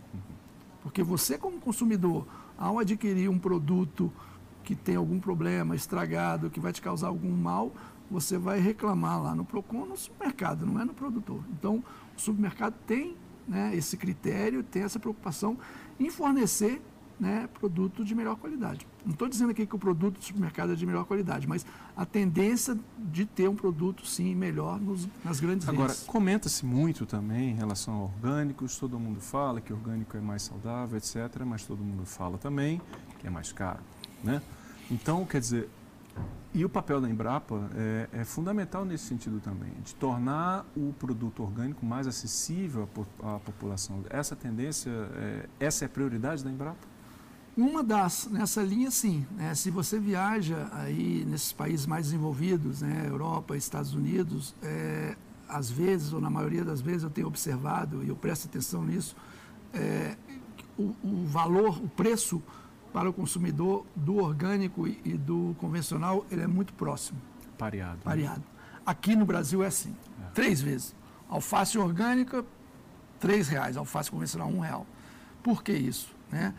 Porque 0.82 1.04
você, 1.04 1.38
como 1.38 1.60
consumidor, 1.60 2.26
ao 2.58 2.80
adquirir 2.80 3.30
um 3.30 3.38
produto 3.38 4.12
que 4.64 4.74
tem 4.74 4.96
algum 4.96 5.20
problema, 5.20 5.76
estragado, 5.76 6.50
que 6.50 6.60
vai 6.60 6.74
te 6.74 6.82
causar 6.82 7.10
algum 7.10 7.30
mal, 7.38 7.72
você 8.10 8.40
vai 8.40 8.60
reclamar 8.60 9.22
lá 9.22 9.36
no 9.36 9.46
PROCON, 9.46 9.86
no 9.86 9.96
supermercado, 9.96 10.66
não 10.66 10.82
é 10.82 10.86
no 10.86 10.96
produtor. 10.96 11.44
Então, 11.52 11.84
o 12.20 12.22
supermercado 12.22 12.76
tem 12.86 13.16
né, 13.48 13.76
esse 13.76 13.98
critério, 13.98 14.62
tem 14.62 14.84
essa 14.84 15.00
preocupação 15.00 15.58
em 16.00 16.10
fornecer 16.10 16.82
né, 17.20 17.50
produto 17.60 18.06
de 18.06 18.16
melhor 18.16 18.38
qualidade. 18.38 18.88
Não 19.06 19.12
estou 19.12 19.28
dizendo 19.28 19.52
aqui 19.52 19.66
que 19.66 19.76
o 19.76 19.80
produto 19.80 20.20
do 20.20 20.24
supermercado 20.24 20.72
é 20.72 20.76
de 20.76 20.86
melhor 20.86 21.04
qualidade, 21.06 21.48
mas 21.48 21.66
a 21.96 22.06
tendência 22.06 22.78
de 22.98 23.26
ter 23.26 23.50
um 23.50 23.56
produto, 23.56 24.06
sim, 24.06 24.34
melhor 24.36 24.80
nos, 24.80 25.08
nas 25.24 25.40
grandes 25.40 25.68
Agora, 25.68 25.94
comenta-se 26.08 26.66
muito 26.66 27.06
também 27.06 27.52
em 27.52 27.56
relação 27.56 27.94
a 27.94 28.04
orgânicos, 28.04 28.78
todo 28.78 28.98
mundo 28.98 29.20
fala 29.20 29.60
que 29.60 29.74
orgânico 29.74 30.16
é 30.16 30.22
mais 30.22 30.44
saudável, 30.44 30.98
etc., 30.98 31.44
mas 31.46 31.66
todo 31.66 31.84
mundo 31.84 32.06
fala 32.06 32.38
também 32.38 32.82
que 33.20 33.28
é 33.28 33.30
mais 33.30 33.52
caro, 33.52 33.80
né? 34.24 34.42
Então, 34.90 35.26
quer 35.26 35.40
dizer, 35.40 35.70
e 36.54 36.66
o 36.66 36.70
papel 36.70 37.00
da 37.00 37.08
Embrapa 37.08 37.70
é, 37.76 38.10
é, 38.12 38.24
fundamental 38.24 38.84
nesse 38.84 39.06
sentido 39.06 39.40
também, 39.40 39.72
de 39.84 39.94
tornar 39.96 40.66
o 40.76 40.94
produto 40.94 41.44
orgânico 41.44 41.86
mais 41.86 42.08
acessível 42.08 42.90
à, 43.22 43.40
população. 43.40 44.04
Essa 44.10 44.36
tendência, 44.36 44.90
é, 44.90 45.50
essa 45.60 45.86
é 45.86 45.88
a 45.88 45.90
prioridade 45.90 46.44
da 46.44 46.50
Embrapa? 46.50 46.88
Uma 47.56 47.84
das, 47.84 48.28
nessa 48.32 48.64
linha 48.64 48.90
sim. 48.90 49.28
Né? 49.32 49.54
Se 49.54 49.70
você 49.70 50.00
viaja 50.00 50.70
aí 50.72 51.24
nesses 51.28 51.52
países 51.52 51.86
mais 51.86 52.06
desenvolvidos, 52.06 52.82
né? 52.82 53.06
Europa, 53.08 53.56
Estados 53.56 53.94
Unidos, 53.94 54.56
é, 54.64 55.16
às 55.48 55.70
vezes, 55.70 56.14
ou 56.14 56.22
na 56.22 56.30
maioria 56.30 56.64
das 56.64 56.82
vezes, 56.82 57.04
eu 57.04 57.10
tenho 57.10 57.28
observado, 57.28 58.04
e 58.04 58.08
eu 58.08 58.16
presto 58.16 58.48
atenção 58.48 58.84
nisso, 58.84 59.16
é, 59.74 60.16
o, 60.78 60.96
o 61.04 61.26
valor, 61.26 61.78
o 61.84 61.88
preço 61.90 62.42
para 62.92 63.10
o 63.10 63.14
consumidor 63.14 63.86
do 63.96 64.18
orgânico 64.18 64.88
e 64.88 65.18
do 65.18 65.56
convencional, 65.60 66.26
ele 66.32 66.42
é 66.42 66.48
muito 66.48 66.74
próximo. 66.74 67.20
Pareado. 67.58 67.98
Né? 67.98 68.02
Pareado. 68.04 68.44
Aqui 68.86 69.16
no 69.16 69.26
Brasil 69.26 69.64
é 69.64 69.68
assim, 69.68 69.96
é. 70.22 70.32
três 70.34 70.62
vezes. 70.62 70.96
Alface 71.30 71.78
orgânica, 71.78 72.44
três 73.20 73.48
reais. 73.48 73.78
Alface 73.78 74.10
convencional, 74.10 74.50
um 74.50 74.60
real. 74.60 74.86
Por 75.44 75.64
que 75.64 75.72
isso? 75.72 76.16
Né? 76.32 76.54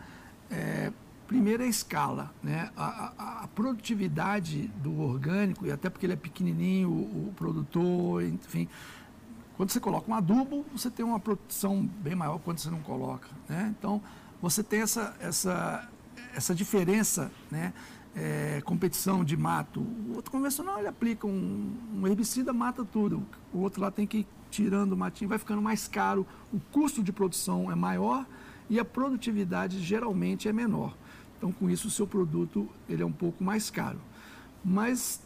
É, 0.49 0.91
primeiro 1.27 1.63
é 1.63 1.65
a 1.65 1.69
escala, 1.69 2.31
né? 2.43 2.71
A, 2.75 2.85
a, 3.17 3.43
a, 3.43 3.47
produtividade 3.47 4.67
do 4.77 4.99
orgânico, 5.01 5.65
e 5.65 5.71
até 5.71 5.89
porque 5.89 6.05
ele 6.05 6.13
é 6.13 6.17
pequenininho, 6.17 6.89
o, 6.89 7.29
o 7.29 7.33
produtor, 7.35 8.23
enfim, 8.23 8.67
quando 9.55 9.69
você 9.69 9.79
coloca 9.79 10.09
um 10.09 10.15
adubo, 10.15 10.65
você 10.75 10.89
tem 10.89 11.05
uma 11.05 11.19
produção 11.19 11.85
bem 11.85 12.15
maior 12.15 12.39
quando 12.39 12.57
você 12.57 12.69
não 12.69 12.81
coloca. 12.81 13.29
Né? 13.47 13.73
Então, 13.77 14.01
você 14.41 14.63
tem 14.63 14.81
essa, 14.81 15.15
essa, 15.19 15.87
essa 16.35 16.53
diferença, 16.53 17.31
né? 17.49 17.73
É, 18.13 18.61
competição 18.65 19.23
de 19.23 19.37
mato. 19.37 19.79
O 19.79 20.15
outro 20.15 20.31
convencional 20.31 20.79
ele 20.79 20.87
aplica 20.87 21.25
um, 21.25 21.73
um, 21.95 22.07
herbicida, 22.07 22.51
mata 22.51 22.83
tudo. 22.83 23.25
O 23.53 23.59
outro 23.59 23.81
lá 23.81 23.89
tem 23.89 24.05
que 24.05 24.19
ir 24.19 24.27
tirando 24.49 24.91
o 24.91 24.97
matinho, 24.97 25.29
vai 25.29 25.37
ficando 25.37 25.61
mais 25.61 25.87
caro, 25.87 26.27
o 26.51 26.59
custo 26.59 27.01
de 27.01 27.13
produção 27.13 27.71
é 27.71 27.75
maior 27.75 28.25
e 28.69 28.77
a 28.79 28.83
produtividade 28.83 29.81
geralmente 29.81 30.49
é 30.49 30.53
menor. 30.53 30.93
Então, 31.37 31.53
com 31.53 31.69
isso, 31.69 31.87
o 31.87 31.91
seu 31.91 32.05
produto 32.05 32.67
ele 32.89 33.01
é 33.01 33.05
um 33.05 33.11
pouco 33.11 33.41
mais 33.41 33.69
caro. 33.69 33.99
Mas 34.63 35.21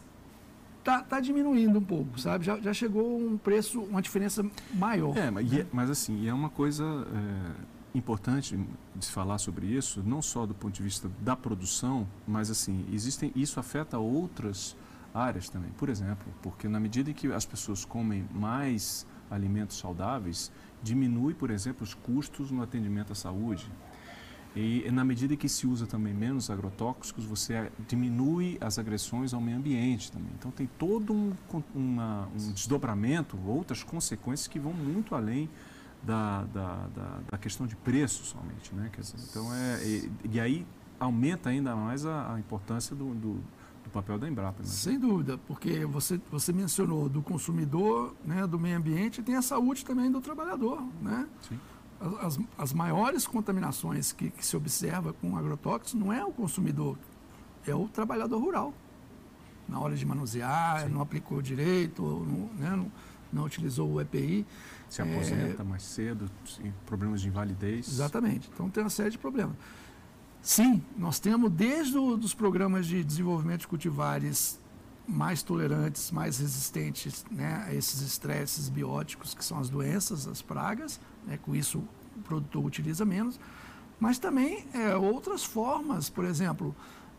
está 0.78 1.02
tá 1.02 1.18
diminuindo 1.18 1.80
um 1.80 1.84
pouco, 1.84 2.20
sabe? 2.20 2.44
Já, 2.44 2.60
já 2.60 2.72
chegou 2.72 3.18
um 3.18 3.36
preço, 3.36 3.80
uma 3.80 4.00
diferença 4.00 4.46
maior. 4.72 5.16
É, 5.16 5.28
mas, 5.28 5.50
né? 5.50 5.60
é, 5.60 5.66
mas 5.72 5.90
assim, 5.90 6.28
é 6.28 6.32
uma 6.32 6.48
coisa. 6.48 6.84
É 6.84 7.75
importante 7.98 8.58
de 8.94 9.06
falar 9.06 9.38
sobre 9.38 9.66
isso, 9.66 10.02
não 10.04 10.20
só 10.20 10.46
do 10.46 10.54
ponto 10.54 10.74
de 10.74 10.82
vista 10.82 11.10
da 11.20 11.36
produção, 11.36 12.06
mas 12.26 12.50
assim, 12.50 12.84
existem, 12.92 13.32
isso 13.34 13.58
afeta 13.58 13.98
outras 13.98 14.76
áreas 15.14 15.48
também. 15.48 15.70
Por 15.78 15.88
exemplo, 15.88 16.26
porque 16.42 16.68
na 16.68 16.78
medida 16.78 17.10
em 17.10 17.14
que 17.14 17.32
as 17.32 17.46
pessoas 17.46 17.84
comem 17.84 18.28
mais 18.32 19.06
alimentos 19.30 19.78
saudáveis, 19.78 20.52
diminui, 20.82 21.34
por 21.34 21.50
exemplo, 21.50 21.82
os 21.82 21.94
custos 21.94 22.50
no 22.50 22.62
atendimento 22.62 23.12
à 23.12 23.14
saúde. 23.14 23.70
E 24.54 24.90
na 24.90 25.04
medida 25.04 25.34
em 25.34 25.36
que 25.36 25.50
se 25.50 25.66
usa 25.66 25.86
também 25.86 26.14
menos 26.14 26.48
agrotóxicos, 26.48 27.26
você 27.26 27.70
diminui 27.86 28.56
as 28.58 28.78
agressões 28.78 29.34
ao 29.34 29.40
meio 29.40 29.58
ambiente 29.58 30.10
também. 30.10 30.30
Então 30.38 30.50
tem 30.50 30.66
todo 30.78 31.12
um, 31.12 31.34
uma, 31.74 32.26
um 32.28 32.52
desdobramento, 32.52 33.38
outras 33.46 33.82
consequências 33.82 34.48
que 34.48 34.58
vão 34.58 34.72
muito 34.72 35.14
além 35.14 35.50
da, 36.02 36.44
da, 36.44 36.86
da, 36.94 37.18
da 37.30 37.38
questão 37.38 37.66
de 37.66 37.76
preço 37.76 38.24
somente. 38.24 38.74
Né? 38.74 38.90
Então, 39.28 39.52
é, 39.52 39.84
e, 39.84 40.10
e, 40.32 40.40
aí 40.40 40.66
aumenta 40.98 41.50
ainda 41.50 41.74
mais 41.74 42.06
a, 42.06 42.34
a 42.34 42.38
importância 42.38 42.94
do, 42.94 43.14
do, 43.14 43.34
do, 43.84 43.90
papel 43.92 44.18
da 44.18 44.28
Embrapa. 44.28 44.62
Né? 44.62 44.68
Sem 44.68 44.98
dúvida, 44.98 45.38
porque 45.46 45.84
você, 45.84 46.20
você 46.30 46.52
mencionou 46.52 47.08
do 47.08 47.22
consumidor, 47.22 48.14
né, 48.24 48.46
do 48.46 48.58
meio 48.58 48.76
ambiente, 48.76 49.22
tem 49.22 49.36
a 49.36 49.42
saúde 49.42 49.84
também 49.84 50.10
do 50.10 50.20
trabalhador. 50.20 50.82
Né? 51.00 51.26
Sim. 51.48 51.58
As, 52.20 52.38
as 52.58 52.72
maiores 52.72 53.26
contaminações 53.26 54.12
que, 54.12 54.30
que 54.30 54.44
se 54.44 54.56
observa 54.56 55.12
com 55.14 55.36
agrotóxicos 55.36 55.94
não 55.94 56.12
é 56.12 56.24
o 56.24 56.30
consumidor, 56.30 56.96
é 57.66 57.74
o 57.74 57.88
trabalhador 57.88 58.38
rural. 58.38 58.74
Na 59.68 59.80
hora 59.80 59.96
de 59.96 60.06
manusear, 60.06 60.82
Sim. 60.82 60.90
não 60.90 61.00
aplicou 61.00 61.42
direito, 61.42 62.02
não, 62.02 62.46
né, 62.54 62.76
não, 62.76 62.92
não 63.32 63.44
utilizou 63.44 63.90
o 63.90 64.00
EPI. 64.00 64.46
Se 64.88 65.02
aposenta 65.02 65.62
é, 65.62 65.64
mais 65.64 65.82
cedo, 65.82 66.30
problemas 66.84 67.20
de 67.20 67.28
invalidez. 67.28 67.88
Exatamente. 67.88 68.48
Então 68.52 68.70
tem 68.70 68.82
uma 68.82 68.90
série 68.90 69.10
de 69.10 69.18
problemas. 69.18 69.56
Sim, 70.40 70.82
nós 70.96 71.18
temos 71.18 71.50
desde 71.50 71.98
os 71.98 72.32
programas 72.32 72.86
de 72.86 73.02
desenvolvimento 73.02 73.62
de 73.62 73.66
cultivares 73.66 74.60
mais 75.06 75.42
tolerantes, 75.42 76.10
mais 76.10 76.38
resistentes 76.38 77.24
né, 77.30 77.64
a 77.66 77.74
esses 77.74 78.00
estresses 78.00 78.68
bióticos, 78.68 79.34
que 79.34 79.44
são 79.44 79.58
as 79.58 79.68
doenças, 79.68 80.26
as 80.26 80.42
pragas, 80.42 81.00
né, 81.26 81.38
com 81.42 81.54
isso 81.54 81.78
o 82.16 82.20
produtor 82.22 82.64
utiliza 82.64 83.04
menos, 83.04 83.38
mas 84.00 84.18
também 84.18 84.66
é, 84.72 84.94
outras 84.96 85.44
formas, 85.44 86.08
por 86.08 86.24
exemplo, 86.24 86.74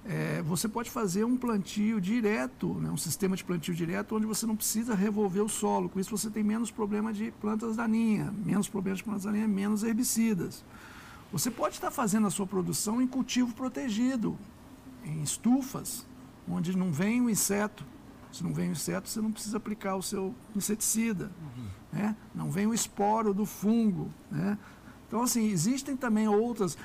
é, 0.10 0.42
você 0.42 0.70
pode 0.70 0.90
fazer 0.90 1.26
um 1.26 1.36
plantio 1.36 2.00
direto, 2.00 2.74
né, 2.76 2.90
um 2.90 2.98
sistema 2.98 3.36
de 3.36 3.44
plantio 3.44 3.76
direto, 3.76 4.16
onde 4.16 4.26
você 4.26 4.46
não 4.46 4.56
precisa 4.56 4.96
revolver 4.96 5.44
o 5.44 5.50
solo. 5.50 5.90
Com 5.90 6.00
isso 6.00 6.16
você 6.16 6.30
tem 6.30 6.44
menos 6.44 6.72
problema 6.72 7.12
de 7.12 7.30
plantas 7.42 7.76
daninhas, 7.76 8.32
menos 8.34 8.70
problemas 8.70 9.00
de 9.00 9.04
plantas 9.04 9.24
daninhas, 9.26 9.50
menos 9.50 9.84
herbicidas. 9.84 10.64
Você 11.32 11.52
pode 11.52 11.76
estar 11.76 11.92
fazendo 11.92 12.26
a 12.26 12.30
sua 12.30 12.48
produção 12.48 13.02
em 13.02 13.08
cultivo 13.08 13.54
protegido, 13.54 14.38
em 15.04 15.22
estufas, 15.22 16.08
onde 16.50 16.76
não 16.76 16.90
vem 16.90 17.20
o 17.22 17.30
inseto. 17.30 17.84
Se 18.32 18.44
não 18.44 18.54
vem 18.54 18.70
o 18.70 18.72
inseto, 18.72 19.10
você 19.10 19.20
não 19.20 19.32
precisa 19.32 19.58
aplicar 19.58 19.98
o 19.98 20.02
seu 20.02 20.34
inseticida. 20.56 21.32
Uhum. 21.42 21.66
Né? 21.92 22.16
Não 22.34 22.50
vem 22.50 22.66
o 22.66 22.74
esporo 22.74 23.34
do 23.34 23.46
fungo. 23.46 24.10
Né? 24.32 24.58
Então, 25.08 25.22
assim, 25.22 25.50
existem 25.50 25.98
também 25.98 26.28
outras. 26.30 26.78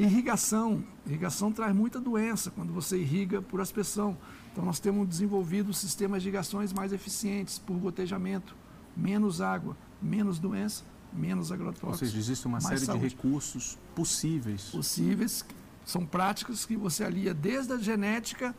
Irrigação. 0.00 0.84
Irrigação 1.06 1.52
traz 1.52 1.74
muita 1.74 2.00
doença 2.00 2.50
quando 2.50 2.72
você 2.72 2.98
irriga 2.98 3.42
por 3.42 3.60
aspersão. 3.60 4.16
Então, 4.52 4.64
nós 4.64 4.80
temos 4.80 5.06
desenvolvido 5.06 5.72
sistemas 5.72 6.22
de 6.22 6.28
irrigações 6.28 6.72
mais 6.72 6.92
eficientes 6.92 7.58
por 7.58 7.76
gotejamento, 7.76 8.56
menos 8.96 9.40
água, 9.40 9.76
menos 10.00 10.38
doença, 10.38 10.84
menos 11.12 11.52
agrotóxicos. 11.52 12.02
Ou 12.02 12.08
seja, 12.08 12.18
existe 12.18 12.46
uma 12.46 12.60
série 12.60 12.80
saúde. 12.80 13.08
de 13.08 13.14
recursos 13.14 13.78
possíveis. 13.94 14.64
Possíveis, 14.70 15.44
são 15.84 16.06
práticas 16.06 16.64
que 16.64 16.76
você 16.76 17.04
alia 17.04 17.34
desde 17.34 17.72
a 17.72 17.78
genética 17.78 18.54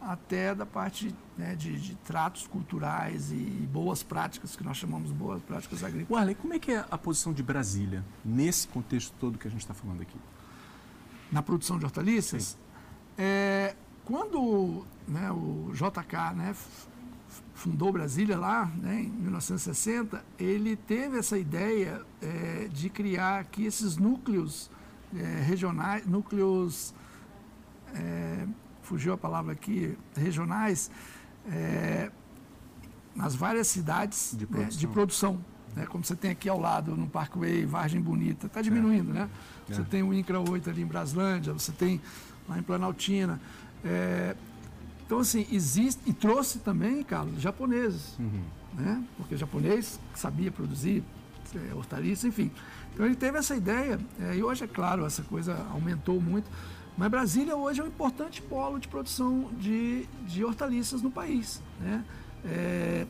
até 0.00 0.54
da 0.54 0.66
parte 0.66 1.14
né, 1.36 1.54
de, 1.56 1.80
de, 1.80 1.94
tratos 1.96 2.46
culturais 2.46 3.32
e, 3.32 3.36
boas 3.72 4.02
práticas, 4.02 4.54
que 4.54 4.62
nós 4.62 4.76
chamamos 4.76 5.10
boas 5.10 5.42
práticas 5.42 5.82
agrícolas. 5.82 6.20
Arley, 6.20 6.34
como 6.34 6.54
é 6.54 6.58
que 6.58 6.70
é 6.72 6.84
a 6.90 6.98
posição 6.98 7.32
de 7.32 7.42
Brasília 7.42 8.04
nesse 8.24 8.68
contexto 8.68 9.12
todo 9.18 9.38
que 9.38 9.48
a 9.48 9.50
gente 9.50 9.60
está 9.60 9.74
falando 9.74 10.02
aqui? 10.02 10.16
Na 11.30 11.42
produção 11.42 11.78
de 11.78 11.84
hortaliças, 11.84 12.56
é, 13.18 13.74
quando 14.04 14.84
né, 15.08 15.30
o 15.30 15.72
JK 15.72 16.34
né, 16.36 16.54
fundou 17.54 17.92
Brasília 17.92 18.38
lá, 18.38 18.66
né, 18.66 19.00
em 19.00 19.10
1960, 19.10 20.24
ele 20.38 20.76
teve 20.76 21.18
essa 21.18 21.38
ideia 21.38 22.02
é, 22.20 22.68
de 22.70 22.88
criar 22.90 23.40
aqui 23.40 23.64
esses 23.64 23.96
núcleos 23.96 24.70
é, 25.14 25.40
regionais, 25.42 26.06
núcleos, 26.06 26.94
é, 27.94 28.46
fugiu 28.82 29.12
a 29.12 29.16
palavra 29.16 29.52
aqui, 29.52 29.96
regionais, 30.14 30.90
é, 31.48 32.10
nas 33.14 33.34
várias 33.34 33.66
cidades 33.68 34.34
de 34.36 34.46
produção. 34.46 34.70
Né, 34.70 34.78
de 34.78 34.86
produção 34.86 35.44
né, 35.76 35.84
como 35.86 36.02
você 36.02 36.16
tem 36.16 36.30
aqui 36.30 36.48
ao 36.48 36.58
lado 36.58 36.96
no 36.96 37.06
Parkway 37.06 37.66
Vargem 37.66 38.00
Bonita, 38.00 38.46
está 38.46 38.62
diminuindo, 38.62 39.12
né? 39.12 39.28
É. 39.68 39.74
Você 39.74 39.84
tem 39.84 40.02
o 40.02 40.12
INCRA 40.12 40.40
8 40.40 40.70
ali 40.70 40.80
em 40.82 40.86
Braslândia, 40.86 41.52
você 41.52 41.70
tem 41.70 42.00
lá 42.48 42.58
em 42.58 42.62
Planaltina. 42.62 43.38
É, 43.84 44.34
então, 45.04 45.18
assim, 45.18 45.46
existe, 45.52 46.00
e 46.06 46.14
trouxe 46.14 46.60
também, 46.60 47.02
Carlos, 47.04 47.40
japoneses, 47.40 48.18
uhum. 48.18 48.42
né? 48.74 49.04
Porque 49.18 49.36
japonês 49.36 50.00
sabia 50.14 50.50
produzir 50.50 51.04
é, 51.54 51.74
hortaliça, 51.74 52.26
enfim. 52.26 52.50
Então, 52.94 53.04
ele 53.04 53.14
teve 53.14 53.36
essa 53.36 53.54
ideia, 53.54 54.00
é, 54.18 54.34
e 54.34 54.42
hoje, 54.42 54.64
é 54.64 54.66
claro, 54.66 55.04
essa 55.04 55.22
coisa 55.22 55.66
aumentou 55.70 56.20
muito, 56.20 56.50
mas 56.96 57.10
Brasília 57.10 57.54
hoje 57.54 57.80
é 57.80 57.84
um 57.84 57.88
importante 57.88 58.40
polo 58.40 58.78
de 58.78 58.88
produção 58.88 59.50
de, 59.60 60.08
de 60.26 60.42
hortaliças 60.42 61.02
no 61.02 61.10
país, 61.10 61.62
né? 61.78 62.02
É, 62.46 63.06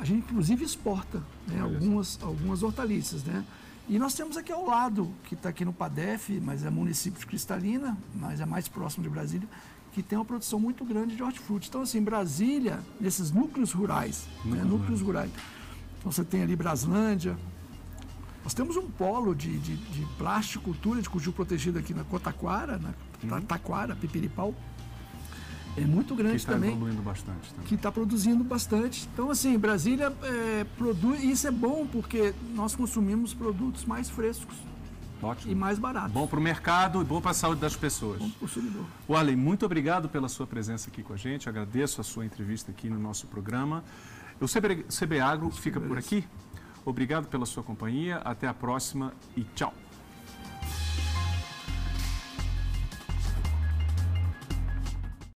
a 0.00 0.04
gente 0.04 0.24
inclusive 0.24 0.64
exporta 0.64 1.22
né, 1.46 1.60
algumas, 1.60 2.18
algumas 2.22 2.62
hortaliças, 2.62 3.22
né? 3.22 3.44
E 3.86 3.98
nós 3.98 4.14
temos 4.14 4.36
aqui 4.36 4.50
ao 4.52 4.64
lado, 4.64 5.12
que 5.24 5.34
está 5.34 5.48
aqui 5.48 5.64
no 5.64 5.72
PADEF, 5.72 6.40
mas 6.40 6.64
é 6.64 6.70
município 6.70 7.18
de 7.18 7.26
Cristalina, 7.26 7.98
mas 8.14 8.40
é 8.40 8.46
mais 8.46 8.68
próximo 8.68 9.02
de 9.02 9.10
Brasília, 9.10 9.48
que 9.92 10.02
tem 10.02 10.16
uma 10.16 10.24
produção 10.24 10.60
muito 10.60 10.84
grande 10.84 11.16
de 11.16 11.22
hortifruti. 11.22 11.68
Então, 11.68 11.82
assim, 11.82 12.00
Brasília, 12.00 12.80
nesses 13.00 13.30
núcleos 13.32 13.72
rurais, 13.72 14.26
né, 14.44 14.62
núcleos 14.62 15.00
rurais. 15.00 15.30
Então, 15.98 16.10
você 16.10 16.24
tem 16.24 16.42
ali 16.42 16.54
Braslândia. 16.54 17.36
Nós 18.44 18.54
temos 18.54 18.76
um 18.76 18.88
polo 18.88 19.34
de, 19.34 19.58
de, 19.58 19.76
de 19.76 20.06
plasticultura, 20.16 21.02
de 21.02 21.10
cultivo 21.10 21.32
protegido 21.32 21.78
aqui 21.78 21.92
na 21.92 22.04
Cotaquara, 22.04 22.78
na 23.22 23.36
uhum. 23.36 23.42
Taquara, 23.42 23.96
Pipiripau. 23.96 24.54
É 25.76 25.82
muito 25.82 26.14
grande 26.14 26.32
que 26.32 26.40
está 26.40 26.52
também. 26.54 26.70
evoluindo 26.72 27.02
bastante 27.02 27.50
também. 27.50 27.66
Que 27.66 27.74
está 27.74 27.92
produzindo 27.92 28.42
bastante. 28.42 29.08
Então, 29.12 29.30
assim, 29.30 29.56
Brasília 29.58 30.12
é, 30.22 30.64
produz. 30.76 31.22
E 31.22 31.30
isso 31.30 31.46
é 31.46 31.50
bom 31.50 31.86
porque 31.86 32.34
nós 32.54 32.74
consumimos 32.74 33.32
produtos 33.32 33.84
mais 33.84 34.10
frescos. 34.10 34.56
Ótimo. 35.22 35.52
E 35.52 35.54
mais 35.54 35.78
baratos. 35.78 36.12
Bom 36.12 36.26
para 36.26 36.38
o 36.38 36.42
mercado 36.42 37.02
e 37.02 37.04
bom 37.04 37.20
para 37.20 37.32
a 37.32 37.34
saúde 37.34 37.60
das 37.60 37.76
pessoas. 37.76 38.18
Bom 38.18 38.30
para 38.30 38.36
o 38.36 38.40
consumidor. 38.40 38.84
Wally, 39.08 39.36
muito 39.36 39.66
obrigado 39.66 40.08
pela 40.08 40.28
sua 40.28 40.46
presença 40.46 40.88
aqui 40.88 41.02
com 41.02 41.12
a 41.12 41.16
gente. 41.16 41.48
Agradeço 41.48 42.00
a 42.00 42.04
sua 42.04 42.24
entrevista 42.24 42.70
aqui 42.70 42.88
no 42.88 42.98
nosso 42.98 43.26
programa. 43.26 43.84
O 44.40 44.46
CB, 44.46 44.84
CB 44.84 45.20
Agro 45.20 45.50
fica 45.50 45.78
por 45.78 45.98
aqui. 45.98 46.24
Obrigado 46.84 47.28
pela 47.28 47.44
sua 47.44 47.62
companhia. 47.62 48.16
Até 48.24 48.48
a 48.48 48.54
próxima 48.54 49.12
e 49.36 49.44
tchau. 49.54 49.74